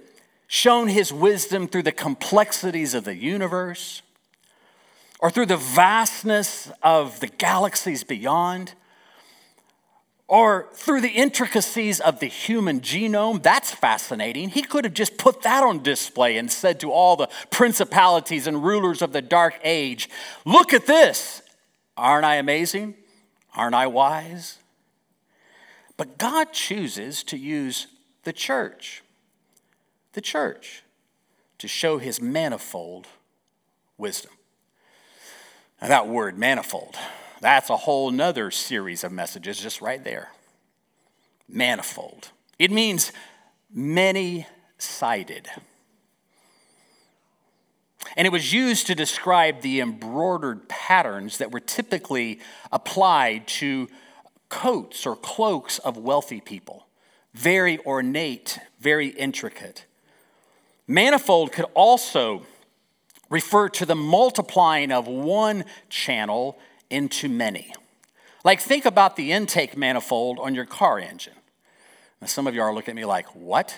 shown 0.52 0.88
his 0.88 1.12
wisdom 1.12 1.68
through 1.68 1.84
the 1.84 1.92
complexities 1.92 2.92
of 2.92 3.04
the 3.04 3.14
universe 3.14 4.02
or 5.20 5.30
through 5.30 5.46
the 5.46 5.56
vastness 5.56 6.72
of 6.82 7.20
the 7.20 7.28
galaxies 7.28 8.02
beyond 8.02 8.74
or 10.26 10.66
through 10.74 11.02
the 11.02 11.10
intricacies 11.10 12.00
of 12.00 12.18
the 12.18 12.26
human 12.26 12.80
genome. 12.80 13.40
That's 13.40 13.70
fascinating. 13.70 14.48
He 14.48 14.62
could 14.62 14.84
have 14.84 14.92
just 14.92 15.18
put 15.18 15.42
that 15.42 15.62
on 15.62 15.84
display 15.84 16.36
and 16.36 16.50
said 16.50 16.80
to 16.80 16.90
all 16.90 17.14
the 17.14 17.28
principalities 17.50 18.48
and 18.48 18.64
rulers 18.64 19.02
of 19.02 19.12
the 19.12 19.22
dark 19.22 19.54
age, 19.62 20.10
Look 20.44 20.74
at 20.74 20.84
this. 20.84 21.42
Aren't 21.96 22.24
I 22.24 22.34
amazing? 22.36 22.96
Aren't 23.54 23.76
I 23.76 23.86
wise? 23.86 24.58
But 25.96 26.18
God 26.18 26.52
chooses 26.52 27.22
to 27.24 27.36
use 27.36 27.86
the 28.24 28.32
church 28.32 29.04
the 30.12 30.20
church 30.20 30.82
to 31.58 31.68
show 31.68 31.98
his 31.98 32.20
manifold 32.20 33.06
wisdom. 33.98 34.32
Now, 35.80 35.88
that 35.88 36.08
word 36.08 36.38
manifold, 36.38 36.96
that's 37.40 37.70
a 37.70 37.76
whole 37.76 38.10
nother 38.10 38.50
series 38.50 39.04
of 39.04 39.12
messages 39.12 39.58
just 39.58 39.80
right 39.80 40.02
there. 40.02 40.30
Manifold. 41.48 42.30
It 42.58 42.70
means 42.70 43.12
many 43.72 44.46
sided. 44.78 45.48
And 48.16 48.26
it 48.26 48.32
was 48.32 48.52
used 48.52 48.86
to 48.88 48.94
describe 48.94 49.60
the 49.60 49.80
embroidered 49.80 50.68
patterns 50.68 51.38
that 51.38 51.52
were 51.52 51.60
typically 51.60 52.40
applied 52.72 53.46
to 53.48 53.88
coats 54.48 55.06
or 55.06 55.16
cloaks 55.16 55.78
of 55.78 55.96
wealthy 55.96 56.40
people. 56.40 56.86
Very 57.34 57.78
ornate, 57.84 58.58
very 58.80 59.08
intricate. 59.08 59.86
Manifold 60.90 61.52
could 61.52 61.66
also 61.74 62.42
refer 63.28 63.68
to 63.68 63.86
the 63.86 63.94
multiplying 63.94 64.90
of 64.90 65.06
one 65.06 65.64
channel 65.88 66.58
into 66.90 67.28
many. 67.28 67.72
Like, 68.42 68.60
think 68.60 68.84
about 68.84 69.14
the 69.14 69.30
intake 69.30 69.76
manifold 69.76 70.40
on 70.40 70.52
your 70.52 70.64
car 70.64 70.98
engine. 70.98 71.34
Now, 72.20 72.26
some 72.26 72.48
of 72.48 72.56
you 72.56 72.62
are 72.62 72.74
looking 72.74 72.90
at 72.90 72.96
me 72.96 73.04
like, 73.04 73.26
what? 73.36 73.76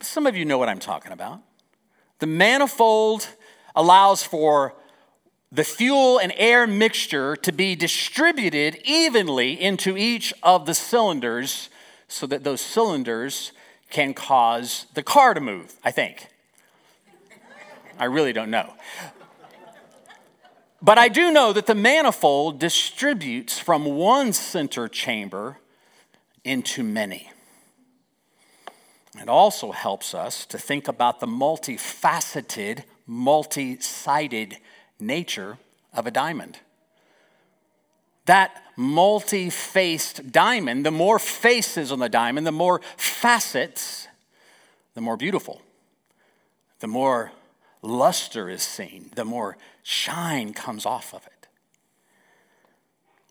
Some 0.00 0.24
of 0.24 0.36
you 0.36 0.44
know 0.44 0.56
what 0.56 0.68
I'm 0.68 0.78
talking 0.78 1.10
about. 1.10 1.40
The 2.20 2.28
manifold 2.28 3.26
allows 3.74 4.22
for 4.22 4.76
the 5.50 5.64
fuel 5.64 6.16
and 6.18 6.32
air 6.36 6.64
mixture 6.64 7.34
to 7.34 7.50
be 7.50 7.74
distributed 7.74 8.78
evenly 8.84 9.60
into 9.60 9.96
each 9.96 10.32
of 10.44 10.64
the 10.64 10.74
cylinders 10.74 11.70
so 12.06 12.24
that 12.28 12.44
those 12.44 12.60
cylinders 12.60 13.50
can 13.92 14.14
cause 14.14 14.86
the 14.94 15.02
car 15.02 15.34
to 15.34 15.40
move, 15.40 15.74
I 15.84 15.90
think. 15.90 16.26
I 17.98 18.06
really 18.06 18.32
don't 18.32 18.50
know. 18.50 18.72
But 20.80 20.98
I 20.98 21.08
do 21.08 21.30
know 21.30 21.52
that 21.52 21.66
the 21.66 21.76
manifold 21.76 22.58
distributes 22.58 23.60
from 23.60 23.84
one 23.84 24.32
center 24.32 24.88
chamber 24.88 25.58
into 26.42 26.82
many. 26.82 27.30
It 29.20 29.28
also 29.28 29.70
helps 29.70 30.14
us 30.14 30.46
to 30.46 30.58
think 30.58 30.88
about 30.88 31.20
the 31.20 31.26
multifaceted, 31.26 32.84
multi 33.06 33.78
sided 33.78 34.56
nature 34.98 35.58
of 35.92 36.06
a 36.06 36.10
diamond. 36.10 36.58
That 38.26 38.62
multi 38.76 39.50
faced 39.50 40.30
diamond, 40.32 40.86
the 40.86 40.90
more 40.90 41.18
faces 41.18 41.90
on 41.90 41.98
the 41.98 42.08
diamond, 42.08 42.46
the 42.46 42.52
more 42.52 42.80
facets, 42.96 44.08
the 44.94 45.00
more 45.00 45.16
beautiful. 45.16 45.62
The 46.80 46.86
more 46.86 47.32
luster 47.80 48.48
is 48.48 48.62
seen, 48.62 49.10
the 49.14 49.24
more 49.24 49.56
shine 49.82 50.52
comes 50.52 50.86
off 50.86 51.14
of 51.14 51.26
it. 51.26 51.48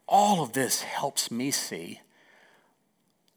All 0.08 0.44
of 0.44 0.54
this 0.54 0.82
helps 0.82 1.32
me 1.32 1.52
see 1.52 2.02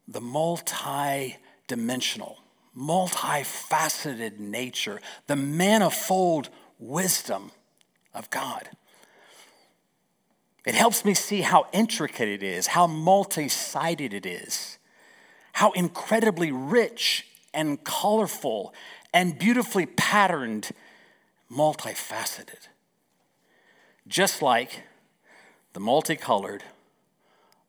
the 0.07 0.21
multi 0.21 1.37
dimensional, 1.67 2.38
multifaceted 2.77 4.38
nature, 4.38 5.01
the 5.27 5.37
manifold 5.37 6.51
wisdom 6.79 7.53
of 8.12 8.29
God. 8.31 8.71
It 10.64 10.74
helps 10.74 11.05
me 11.05 11.12
see 11.12 11.42
how 11.42 11.66
intricate 11.72 12.29
it 12.29 12.42
is, 12.42 12.68
how 12.68 12.87
multi 12.87 13.48
sided 13.48 14.14
it 14.14 14.24
is, 14.24 14.79
how 15.53 15.72
incredibly 15.72 16.50
rich 16.50 17.27
and 17.53 17.83
colorful 17.85 18.74
and 19.12 19.38
beautifully 19.38 19.87
patterned, 19.87 20.70
multifaceted. 21.53 22.68
Just 24.09 24.42
like 24.42 24.83
the 25.74 25.81
multicolored, 25.81 26.64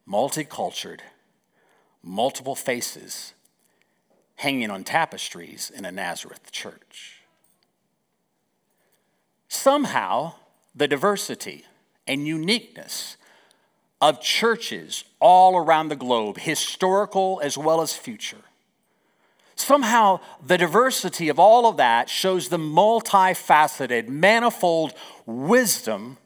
multicultured, 0.08 1.02
multiple 2.02 2.56
faces 2.56 3.34
hanging 4.38 4.70
on 4.70 4.84
tapestries 4.84 5.72
in 5.74 5.86
a 5.86 5.92
Nazareth 5.92 6.52
church. 6.52 7.22
Somehow, 9.48 10.34
the 10.74 10.88
diversity 10.88 11.66
and 12.08 12.28
uniqueness 12.28 13.18
of 14.02 14.22
churches 14.22 15.04
all 15.20 15.58
around 15.58 15.90
the 15.90 15.96
globe, 15.96 16.38
historical 16.38 17.40
as 17.44 17.58
well 17.58 17.82
as 17.82 17.96
future, 17.96 18.44
somehow 19.56 20.20
the 20.46 20.58
diversity 20.58 21.30
of 21.30 21.40
all 21.40 21.66
of 21.66 21.78
that 21.78 22.10
shows 22.10 22.50
the 22.50 22.58
multifaceted, 22.58 24.08
manifold 24.08 24.94
wisdom 25.26 26.18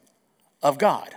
of 0.62 0.78
God. 0.78 1.14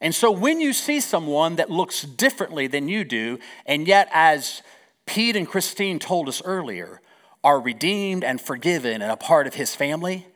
And 0.00 0.14
so 0.14 0.30
when 0.30 0.60
you 0.60 0.72
see 0.72 1.00
someone 1.00 1.56
that 1.56 1.70
looks 1.70 2.02
differently 2.02 2.66
than 2.66 2.88
you 2.88 3.04
do, 3.04 3.38
and 3.66 3.86
yet, 3.86 4.08
as 4.12 4.62
Pete 5.04 5.36
and 5.36 5.46
Christine 5.46 5.98
told 5.98 6.28
us 6.28 6.40
earlier, 6.44 7.02
are 7.44 7.60
redeemed 7.60 8.24
and 8.24 8.40
forgiven 8.40 9.02
and 9.02 9.10
a 9.10 9.16
part 9.16 9.46
of 9.46 9.54
his 9.54 9.74
family, 9.74 10.26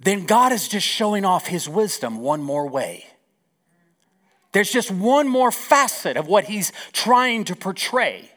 then 0.00 0.26
God 0.26 0.52
is 0.52 0.68
just 0.68 0.86
showing 0.86 1.24
off 1.24 1.46
his 1.46 1.68
wisdom 1.68 2.18
one 2.18 2.42
more 2.42 2.68
way. 2.68 3.06
There's 4.52 4.72
just 4.72 4.90
one 4.90 5.28
more 5.28 5.50
facet 5.50 6.16
of 6.16 6.26
what 6.26 6.44
he's 6.44 6.72
trying 6.92 7.44
to 7.44 7.56
portray. 7.56 8.30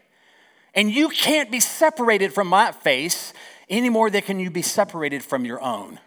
And 0.74 0.92
you 0.92 1.10
can't 1.10 1.52
be 1.52 1.60
separated 1.60 2.34
from 2.34 2.50
that 2.52 2.82
face 2.84 3.34
any 3.70 3.90
more 3.90 4.10
than 4.10 4.22
can 4.22 4.40
you 4.40 4.50
be 4.50 4.62
separated 4.62 5.24
from 5.24 5.46
your 5.46 5.62
own. 5.62 6.00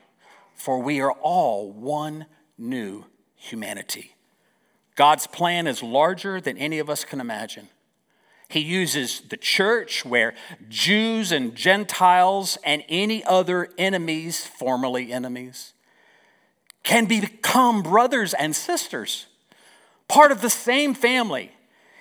For 0.54 0.80
we 0.80 1.00
are 1.00 1.12
all 1.12 1.70
one 1.72 2.26
new 2.58 3.04
humanity. 3.36 4.14
God's 4.96 5.26
plan 5.26 5.66
is 5.66 5.82
larger 5.82 6.40
than 6.40 6.56
any 6.58 6.78
of 6.78 6.88
us 6.88 7.04
can 7.04 7.20
imagine. 7.20 7.68
He 8.54 8.60
uses 8.60 9.20
the 9.22 9.36
church 9.36 10.04
where 10.04 10.32
Jews 10.68 11.32
and 11.32 11.56
Gentiles 11.56 12.56
and 12.62 12.84
any 12.88 13.24
other 13.24 13.68
enemies, 13.76 14.46
formerly 14.46 15.12
enemies, 15.12 15.72
can 16.84 17.06
become 17.06 17.82
brothers 17.82 18.32
and 18.32 18.54
sisters, 18.54 19.26
part 20.06 20.30
of 20.30 20.40
the 20.40 20.50
same 20.50 20.94
family. 20.94 21.50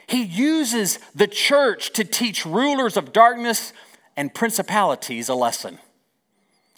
He 0.05 0.21
uses 0.21 0.99
the 1.15 1.25
church 1.25 1.91
to 1.93 2.03
teach 2.03 2.45
rulers 2.45 2.97
of 2.97 3.11
darkness 3.11 3.73
and 4.15 4.31
principalities 4.31 5.29
a 5.29 5.33
lesson. 5.33 5.79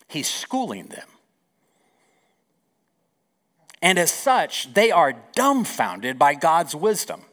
He's 0.07 0.29
schooling 0.29 0.87
them. 0.87 1.09
And 3.81 3.99
as 3.99 4.11
such, 4.11 4.73
they 4.73 4.89
are 4.89 5.21
dumbfounded 5.33 6.17
by 6.17 6.33
God's 6.33 6.73
wisdom. 6.73 7.23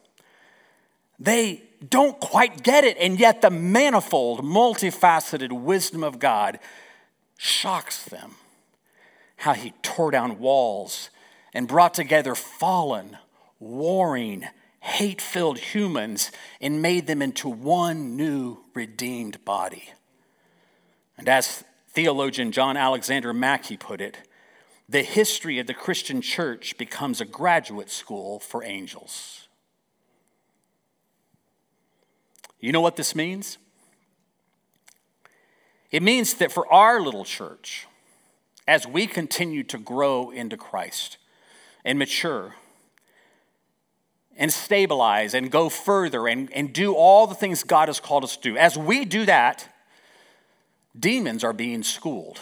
They 1.20 1.62
don't 1.88 2.20
quite 2.20 2.62
get 2.62 2.84
it, 2.84 2.96
and 2.98 3.18
yet 3.18 3.42
the 3.42 3.50
manifold, 3.50 4.44
multifaceted 4.44 5.52
wisdom 5.52 6.04
of 6.04 6.18
God 6.18 6.58
shocks 7.36 8.04
them. 8.04 8.36
How 9.36 9.54
he 9.54 9.72
tore 9.82 10.10
down 10.10 10.38
walls 10.38 11.10
and 11.52 11.66
brought 11.66 11.94
together 11.94 12.34
fallen, 12.34 13.18
warring, 13.58 14.46
hate 14.80 15.20
filled 15.20 15.58
humans 15.58 16.30
and 16.60 16.82
made 16.82 17.06
them 17.06 17.22
into 17.22 17.48
one 17.48 18.16
new 18.16 18.58
redeemed 18.74 19.44
body. 19.44 19.90
And 21.16 21.28
as 21.28 21.62
theologian 21.88 22.52
John 22.52 22.76
Alexander 22.76 23.32
Mackay 23.32 23.76
put 23.76 24.00
it, 24.00 24.18
the 24.88 25.02
history 25.02 25.58
of 25.58 25.66
the 25.66 25.74
Christian 25.74 26.20
church 26.20 26.76
becomes 26.78 27.20
a 27.20 27.24
graduate 27.24 27.90
school 27.90 28.40
for 28.40 28.64
angels. 28.64 29.41
You 32.62 32.70
know 32.70 32.80
what 32.80 32.96
this 32.96 33.14
means? 33.14 33.58
It 35.90 36.02
means 36.02 36.34
that 36.34 36.52
for 36.52 36.72
our 36.72 37.00
little 37.00 37.24
church, 37.24 37.86
as 38.66 38.86
we 38.86 39.06
continue 39.06 39.64
to 39.64 39.76
grow 39.76 40.30
into 40.30 40.56
Christ 40.56 41.18
and 41.84 41.98
mature 41.98 42.54
and 44.36 44.52
stabilize 44.52 45.34
and 45.34 45.50
go 45.50 45.68
further 45.68 46.28
and, 46.28 46.50
and 46.52 46.72
do 46.72 46.94
all 46.94 47.26
the 47.26 47.34
things 47.34 47.64
God 47.64 47.88
has 47.88 47.98
called 47.98 48.22
us 48.22 48.36
to 48.36 48.52
do, 48.52 48.56
as 48.56 48.78
we 48.78 49.04
do 49.04 49.26
that, 49.26 49.68
demons 50.98 51.42
are 51.42 51.52
being 51.52 51.82
schooled. 51.82 52.38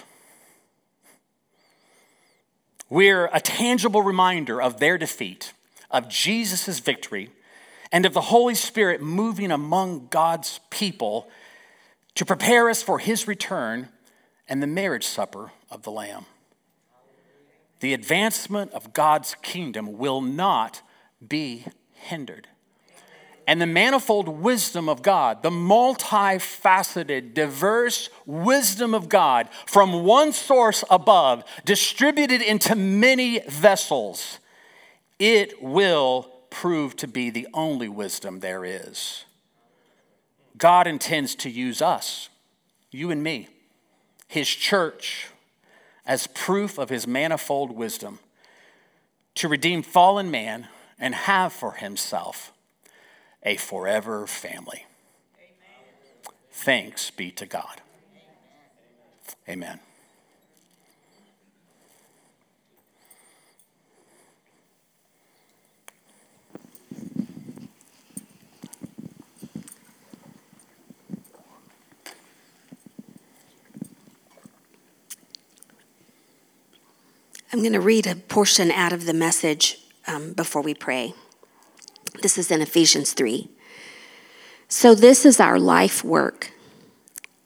We're 2.90 3.30
a 3.32 3.40
tangible 3.40 4.02
reminder 4.02 4.60
of 4.60 4.80
their 4.80 4.98
defeat, 4.98 5.54
of 5.90 6.10
Jesus' 6.10 6.78
victory, 6.78 7.30
and 7.92 8.06
of 8.06 8.14
the 8.14 8.20
Holy 8.20 8.54
Spirit 8.54 9.00
moving 9.00 9.50
among 9.50 10.08
God's 10.10 10.60
people 10.70 11.28
to 12.14 12.24
prepare 12.24 12.68
us 12.68 12.82
for 12.82 12.98
his 12.98 13.26
return 13.26 13.88
and 14.48 14.62
the 14.62 14.66
marriage 14.66 15.06
supper 15.06 15.52
of 15.70 15.82
the 15.82 15.90
Lamb. 15.90 16.26
The 17.80 17.94
advancement 17.94 18.72
of 18.72 18.92
God's 18.92 19.34
kingdom 19.42 19.98
will 19.98 20.20
not 20.20 20.82
be 21.26 21.64
hindered 21.94 22.48
and 23.50 23.60
the 23.60 23.66
manifold 23.66 24.28
wisdom 24.28 24.88
of 24.88 25.02
God, 25.02 25.42
the 25.42 25.50
multifaceted, 25.50 27.34
diverse 27.34 28.08
wisdom 28.24 28.94
of 28.94 29.08
God 29.08 29.48
from 29.66 30.04
one 30.04 30.32
source 30.32 30.84
above, 30.88 31.42
distributed 31.64 32.42
into 32.42 32.76
many 32.76 33.40
vessels, 33.48 34.38
it 35.18 35.60
will 35.60 36.30
prove 36.50 36.96
to 36.96 37.08
be 37.08 37.30
the 37.30 37.48
only 37.54 37.88
wisdom 37.88 38.40
there 38.40 38.64
is. 38.64 39.24
God 40.56 40.86
intends 40.86 41.34
to 41.36 41.50
use 41.50 41.80
us, 41.80 42.28
you 42.90 43.10
and 43.10 43.22
me, 43.22 43.48
His 44.28 44.48
church, 44.48 45.28
as 46.04 46.26
proof 46.26 46.78
of 46.78 46.90
His 46.90 47.06
manifold 47.06 47.70
wisdom 47.70 48.18
to 49.36 49.48
redeem 49.48 49.82
fallen 49.82 50.30
man 50.30 50.68
and 50.98 51.14
have 51.14 51.52
for 51.52 51.72
Himself 51.72 52.52
a 53.42 53.56
forever 53.56 54.26
family. 54.26 54.86
Amen. 55.36 56.34
Thanks 56.50 57.10
be 57.10 57.30
to 57.32 57.46
God. 57.46 57.80
Amen. 59.48 59.80
I'm 77.52 77.60
going 77.60 77.72
to 77.72 77.80
read 77.80 78.06
a 78.06 78.14
portion 78.14 78.70
out 78.70 78.92
of 78.92 79.06
the 79.06 79.12
message 79.12 79.78
um, 80.06 80.34
before 80.34 80.62
we 80.62 80.72
pray. 80.72 81.14
This 82.22 82.38
is 82.38 82.48
in 82.48 82.62
Ephesians 82.62 83.12
3. 83.12 83.50
So, 84.68 84.94
this 84.94 85.26
is 85.26 85.40
our 85.40 85.58
life 85.58 86.04
work, 86.04 86.52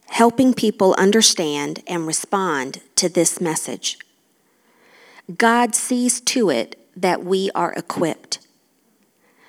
helping 0.09 0.53
people 0.53 0.95
understand 0.99 1.83
and 1.87 2.07
respond 2.07 2.83
to 2.97 3.09
this 3.09 3.41
message. 3.41 3.97
God 5.39 5.75
sees 5.75 6.21
to 6.21 6.51
it 6.51 6.79
that 6.95 7.25
we 7.25 7.51
are 7.55 7.73
equipped. 7.73 8.47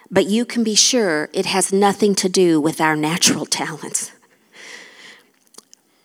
But 0.09 0.27
you 0.27 0.45
can 0.45 0.63
be 0.63 0.75
sure 0.75 1.29
it 1.33 1.47
has 1.47 1.73
nothing 1.73 2.15
to 2.15 2.29
do 2.29 2.61
with 2.61 2.79
our 2.79 2.95
natural 2.95 3.45
talents. 3.45 4.13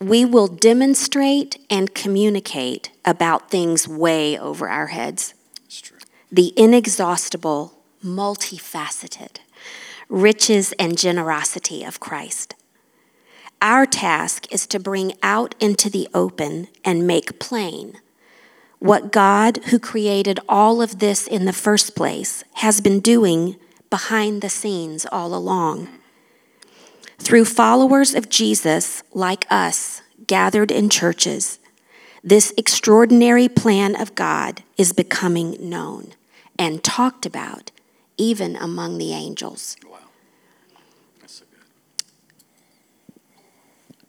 We 0.03 0.25
will 0.25 0.47
demonstrate 0.47 1.59
and 1.69 1.95
communicate 1.95 2.91
about 3.05 3.51
things 3.51 3.87
way 3.87 4.39
over 4.39 4.67
our 4.67 4.87
heads. 4.87 5.35
The 6.33 6.55
inexhaustible 6.57 7.79
multifaceted 8.03 9.37
riches 10.09 10.73
and 10.79 10.97
generosity 10.97 11.85
of 11.85 12.01
Christ. 12.01 12.55
Our 13.61 13.85
task 13.85 14.51
is 14.51 14.67
to 14.69 14.81
bring 14.81 15.13
out 15.23 15.55
into 15.61 15.91
the 15.91 16.09
open 16.15 16.69
and 16.83 17.07
make 17.07 17.39
plain 17.39 18.01
what 18.79 19.13
God, 19.13 19.59
who 19.67 19.79
created 19.79 20.41
all 20.49 20.81
of 20.81 20.99
this 20.99 21.27
in 21.27 21.45
the 21.45 21.53
first 21.53 21.95
place, 21.95 22.43
has 22.55 22.81
been 22.81 23.01
doing 23.01 23.57
behind 23.91 24.41
the 24.41 24.49
scenes 24.49 25.05
all 25.13 25.35
along. 25.35 25.89
Through 27.21 27.45
followers 27.45 28.15
of 28.15 28.29
Jesus 28.29 29.03
like 29.13 29.47
us, 29.51 30.03
gathered 30.27 30.73
in 30.73 30.89
churches, 30.89 31.59
this 32.25 32.53
extraordinary 32.57 33.49
plan 33.49 33.95
of 33.95 34.15
God 34.15 34.63
is 34.77 34.93
becoming 34.93 35.57
known 35.61 36.15
and 36.59 36.83
talked 36.83 37.27
about 37.27 37.71
even 38.17 38.57
among 38.57 38.99
the 38.99 39.13
angels. 39.13 39.77
Wow. 39.89 39.99
That's 41.21 41.35
so 41.35 41.45
good. 41.51 41.61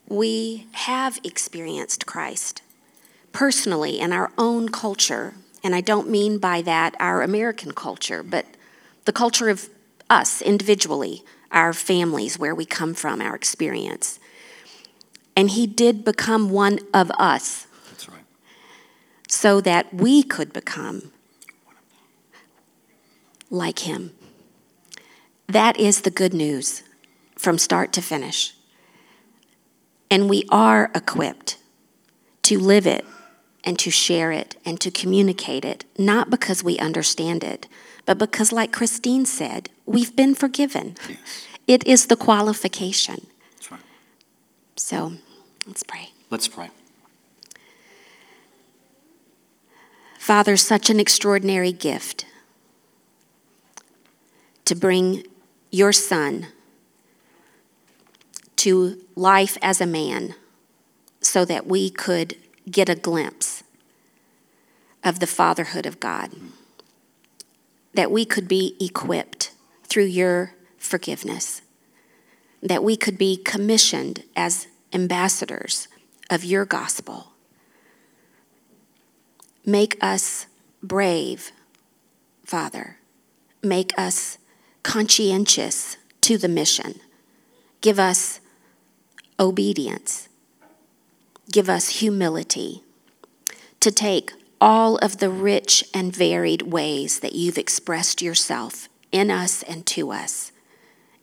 We 0.08 0.68
have 0.72 1.20
experienced 1.24 2.06
Christ 2.06 2.62
personally 3.34 4.00
in 4.00 4.14
our 4.14 4.32
own 4.38 4.70
culture, 4.70 5.36
and 5.64 5.76
I 5.76 5.82
don't 5.82 6.10
mean 6.10 6.38
by 6.38 6.62
that 6.64 6.96
our 7.00 7.22
American 7.22 7.74
culture, 7.74 8.24
but 8.24 8.46
the 9.06 9.14
culture 9.14 9.50
of 9.50 9.70
us 10.10 10.42
individually, 10.42 11.24
our 11.52 11.74
families, 11.74 12.40
where 12.40 12.56
we 12.56 12.66
come 12.66 12.94
from, 12.94 13.22
our 13.22 13.36
experience. 13.36 14.20
And 15.36 15.50
he 15.50 15.68
did 15.68 16.04
become 16.04 16.50
one 16.50 16.80
of 16.94 17.12
us. 17.12 17.68
That's 17.90 18.10
right. 18.10 18.24
So 19.28 19.62
that 19.62 19.94
we 19.94 20.24
could 20.24 20.54
become 20.54 21.12
like 23.50 23.80
him. 23.80 24.14
That 25.48 25.78
is 25.80 26.02
the 26.02 26.12
good 26.12 26.34
news 26.34 26.84
from 27.38 27.58
start 27.58 27.92
to 27.94 28.02
finish. 28.02 28.54
And 30.10 30.30
we 30.30 30.44
are 30.50 30.92
equipped 30.96 31.58
to 32.44 32.60
live 32.60 32.88
it 32.88 33.06
and 33.64 33.78
to 33.80 33.92
share 33.92 34.32
it 34.32 34.56
and 34.66 34.80
to 34.82 34.92
communicate 34.92 35.66
it, 35.66 35.86
not 35.98 36.30
because 36.30 36.64
we 36.64 36.78
understand 36.80 37.44
it, 37.44 37.68
but 38.06 38.18
because, 38.18 38.52
like 38.52 38.72
Christine 38.72 39.26
said, 39.26 39.70
we've 39.86 40.16
been 40.16 40.36
forgiven. 40.36 40.96
Yes. 41.08 41.48
It 41.68 41.88
is 41.88 42.08
the 42.08 42.16
qualification. 42.16 43.28
That's 43.56 43.72
right. 43.72 43.82
So 44.76 45.14
let's 45.68 45.84
pray. 45.84 46.10
Let's 46.30 46.48
pray. 46.48 46.70
Father, 50.18 50.58
such 50.58 50.90
an 50.90 51.00
extraordinary 51.00 51.72
gift 51.72 52.26
to 54.66 54.76
bring 54.76 55.24
your 55.72 55.92
son 55.92 56.48
to 58.58 59.02
life 59.16 59.58
as 59.62 59.82
a 59.82 59.86
man 59.86 60.36
so 61.22 61.44
that 61.46 61.66
we 61.66 61.90
could 61.90 62.36
get 62.70 62.88
a 62.88 62.96
glimpse 62.96 63.64
of 65.04 65.20
the 65.20 65.28
fatherhood 65.28 65.86
of 65.86 66.00
God, 66.00 66.32
mm. 66.32 66.50
That 67.94 68.12
we 68.12 68.26
could 68.26 68.48
be 68.48 68.76
equipped 68.80 69.52
through 69.84 70.06
your 70.06 70.54
forgiveness, 70.78 71.62
that 72.62 72.84
we 72.84 72.96
could 72.96 73.18
be 73.18 73.38
commissioned 73.38 74.24
as 74.36 74.68
ambassadors 74.94 75.88
of 76.30 76.44
your 76.44 76.66
gospel. 76.66 77.34
Make 79.66 79.98
us 80.02 80.48
brave, 80.82 81.52
Father. 82.46 82.98
Make 83.62 83.98
us 83.98 84.38
conscientious 84.84 85.98
to 86.22 86.38
the 86.38 86.48
mission. 86.48 87.00
Give 87.82 88.00
us 88.00 88.40
obedience. 89.40 90.30
Give 91.52 91.70
us 91.70 91.90
humility 92.00 92.84
to 93.80 93.92
take 93.92 94.32
all 94.62 94.98
of 94.98 95.18
the 95.18 95.30
rich 95.30 95.84
and 95.92 96.16
varied 96.16 96.62
ways 96.62 97.22
that 97.22 97.34
you've 97.34 97.58
expressed 97.58 98.22
yourself 98.22 98.88
in 99.12 99.32
us 99.32 99.64
and 99.64 99.88
to 99.88 100.12
us, 100.12 100.52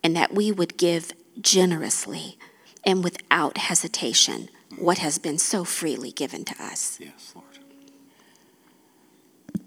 and 0.02 0.16
that 0.16 0.34
we 0.34 0.50
would 0.50 0.76
give 0.76 1.12
generously 1.40 2.36
and 2.84 3.04
without 3.04 3.56
hesitation 3.56 4.48
what 4.76 4.98
has 4.98 5.18
been 5.18 5.38
so 5.38 5.64
freely 5.64 6.10
given 6.10 6.44
to 6.44 6.62
us. 6.62 6.98
Yes, 7.00 7.32
Lord. 7.34 7.46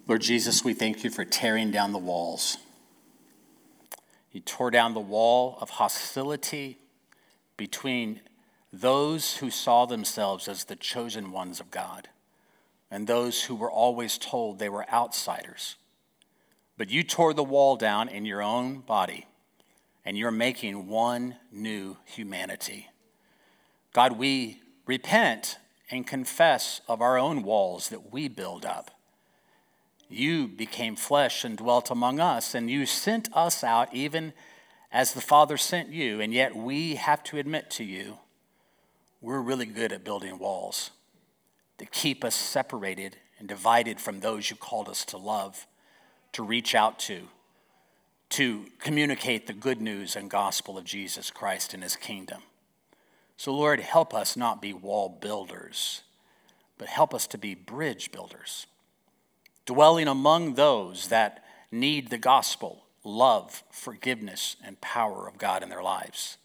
Lord 0.07 0.21
Jesus, 0.21 0.65
we 0.65 0.73
thank 0.73 1.05
you 1.05 1.09
for 1.09 1.23
tearing 1.23 1.71
down 1.71 1.93
the 1.93 1.97
walls. 1.97 2.57
You 4.33 4.41
tore 4.41 4.71
down 4.71 4.93
the 4.93 4.99
wall 4.99 5.57
of 5.61 5.71
hostility 5.71 6.77
between 7.55 8.19
those 8.73 9.37
who 9.37 9.49
saw 9.49 9.85
themselves 9.85 10.47
as 10.47 10.65
the 10.65 10.75
chosen 10.75 11.31
ones 11.31 11.59
of 11.59 11.71
God 11.71 12.09
and 12.91 13.07
those 13.07 13.43
who 13.43 13.55
were 13.55 13.71
always 13.71 14.17
told 14.17 14.59
they 14.59 14.69
were 14.69 14.87
outsiders. 14.91 15.77
But 16.77 16.89
you 16.89 17.03
tore 17.03 17.33
the 17.33 17.43
wall 17.43 17.77
down 17.77 18.09
in 18.09 18.25
your 18.25 18.41
own 18.41 18.79
body, 18.81 19.25
and 20.03 20.17
you're 20.17 20.29
making 20.29 20.87
one 20.87 21.37
new 21.51 21.95
humanity. 22.03 22.89
God, 23.93 24.17
we 24.17 24.61
repent 24.85 25.57
and 25.89 26.05
confess 26.05 26.81
of 26.87 27.01
our 27.01 27.17
own 27.17 27.43
walls 27.43 27.89
that 27.89 28.11
we 28.11 28.27
build 28.27 28.65
up. 28.65 28.91
You 30.09 30.47
became 30.47 30.97
flesh 30.97 31.45
and 31.45 31.57
dwelt 31.57 31.89
among 31.89 32.19
us, 32.19 32.53
and 32.53 32.69
you 32.69 32.85
sent 32.85 33.29
us 33.33 33.63
out 33.63 33.93
even 33.93 34.33
as 34.91 35.13
the 35.13 35.21
Father 35.21 35.55
sent 35.55 35.89
you, 35.89 36.19
and 36.19 36.33
yet 36.33 36.53
we 36.53 36.95
have 36.95 37.23
to 37.23 37.37
admit 37.37 37.69
to 37.71 37.85
you, 37.85 38.17
we're 39.21 39.39
really 39.39 39.65
good 39.65 39.93
at 39.93 40.03
building 40.03 40.37
walls 40.37 40.91
that 41.81 41.89
keep 41.89 42.23
us 42.23 42.35
separated 42.35 43.17
and 43.39 43.47
divided 43.47 43.99
from 43.99 44.19
those 44.19 44.51
you 44.51 44.55
called 44.55 44.87
us 44.87 45.03
to 45.03 45.17
love, 45.17 45.65
to 46.31 46.43
reach 46.43 46.75
out 46.75 46.99
to, 46.99 47.21
to 48.29 48.67
communicate 48.77 49.47
the 49.47 49.53
good 49.53 49.81
news 49.81 50.15
and 50.15 50.29
gospel 50.29 50.77
of 50.77 50.83
Jesus 50.83 51.31
Christ 51.31 51.73
and 51.73 51.81
his 51.81 51.95
kingdom. 51.95 52.43
So, 53.35 53.51
Lord, 53.51 53.79
help 53.79 54.13
us 54.13 54.37
not 54.37 54.61
be 54.61 54.73
wall 54.73 55.09
builders, 55.09 56.03
but 56.77 56.87
help 56.87 57.15
us 57.15 57.25
to 57.25 57.39
be 57.39 57.55
bridge 57.55 58.11
builders, 58.11 58.67
dwelling 59.65 60.07
among 60.07 60.53
those 60.53 61.07
that 61.07 61.43
need 61.71 62.11
the 62.11 62.19
gospel, 62.19 62.83
love, 63.03 63.63
forgiveness, 63.71 64.55
and 64.63 64.79
power 64.81 65.27
of 65.27 65.39
God 65.39 65.63
in 65.63 65.69
their 65.69 65.81
lives. 65.81 66.37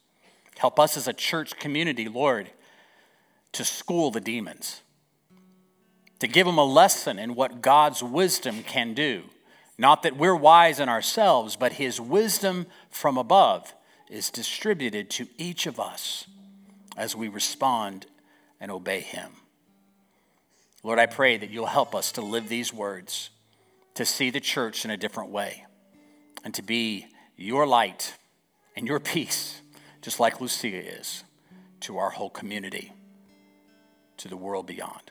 Help 0.56 0.80
us 0.80 0.96
as 0.96 1.06
a 1.06 1.12
church 1.12 1.58
community, 1.58 2.08
Lord, 2.08 2.52
to 3.52 3.66
school 3.66 4.10
the 4.10 4.22
demons, 4.22 4.80
to 6.20 6.28
give 6.28 6.46
them 6.46 6.58
a 6.58 6.64
lesson 6.64 7.18
in 7.18 7.34
what 7.34 7.60
God's 7.60 8.02
wisdom 8.02 8.62
can 8.62 8.94
do. 8.94 9.24
Not 9.78 10.02
that 10.02 10.16
we're 10.16 10.36
wise 10.36 10.80
in 10.80 10.88
ourselves, 10.88 11.56
but 11.56 11.74
His 11.74 12.00
wisdom 12.00 12.66
from 12.90 13.18
above 13.18 13.74
is 14.08 14.30
distributed 14.30 15.10
to 15.10 15.28
each 15.36 15.66
of 15.66 15.78
us 15.78 16.26
as 16.96 17.14
we 17.14 17.28
respond 17.28 18.06
and 18.60 18.70
obey 18.70 19.00
Him. 19.00 19.32
Lord, 20.82 20.98
I 20.98 21.06
pray 21.06 21.36
that 21.36 21.50
you'll 21.50 21.66
help 21.66 21.94
us 21.94 22.12
to 22.12 22.22
live 22.22 22.48
these 22.48 22.72
words, 22.72 23.30
to 23.94 24.06
see 24.06 24.30
the 24.30 24.40
church 24.40 24.84
in 24.84 24.90
a 24.90 24.96
different 24.96 25.30
way, 25.30 25.66
and 26.44 26.54
to 26.54 26.62
be 26.62 27.08
your 27.36 27.66
light 27.66 28.14
and 28.76 28.86
your 28.86 29.00
peace, 29.00 29.60
just 30.00 30.20
like 30.20 30.40
Lucia 30.40 30.68
is, 30.68 31.24
to 31.80 31.98
our 31.98 32.10
whole 32.10 32.30
community, 32.30 32.92
to 34.16 34.28
the 34.28 34.36
world 34.36 34.66
beyond. 34.66 35.10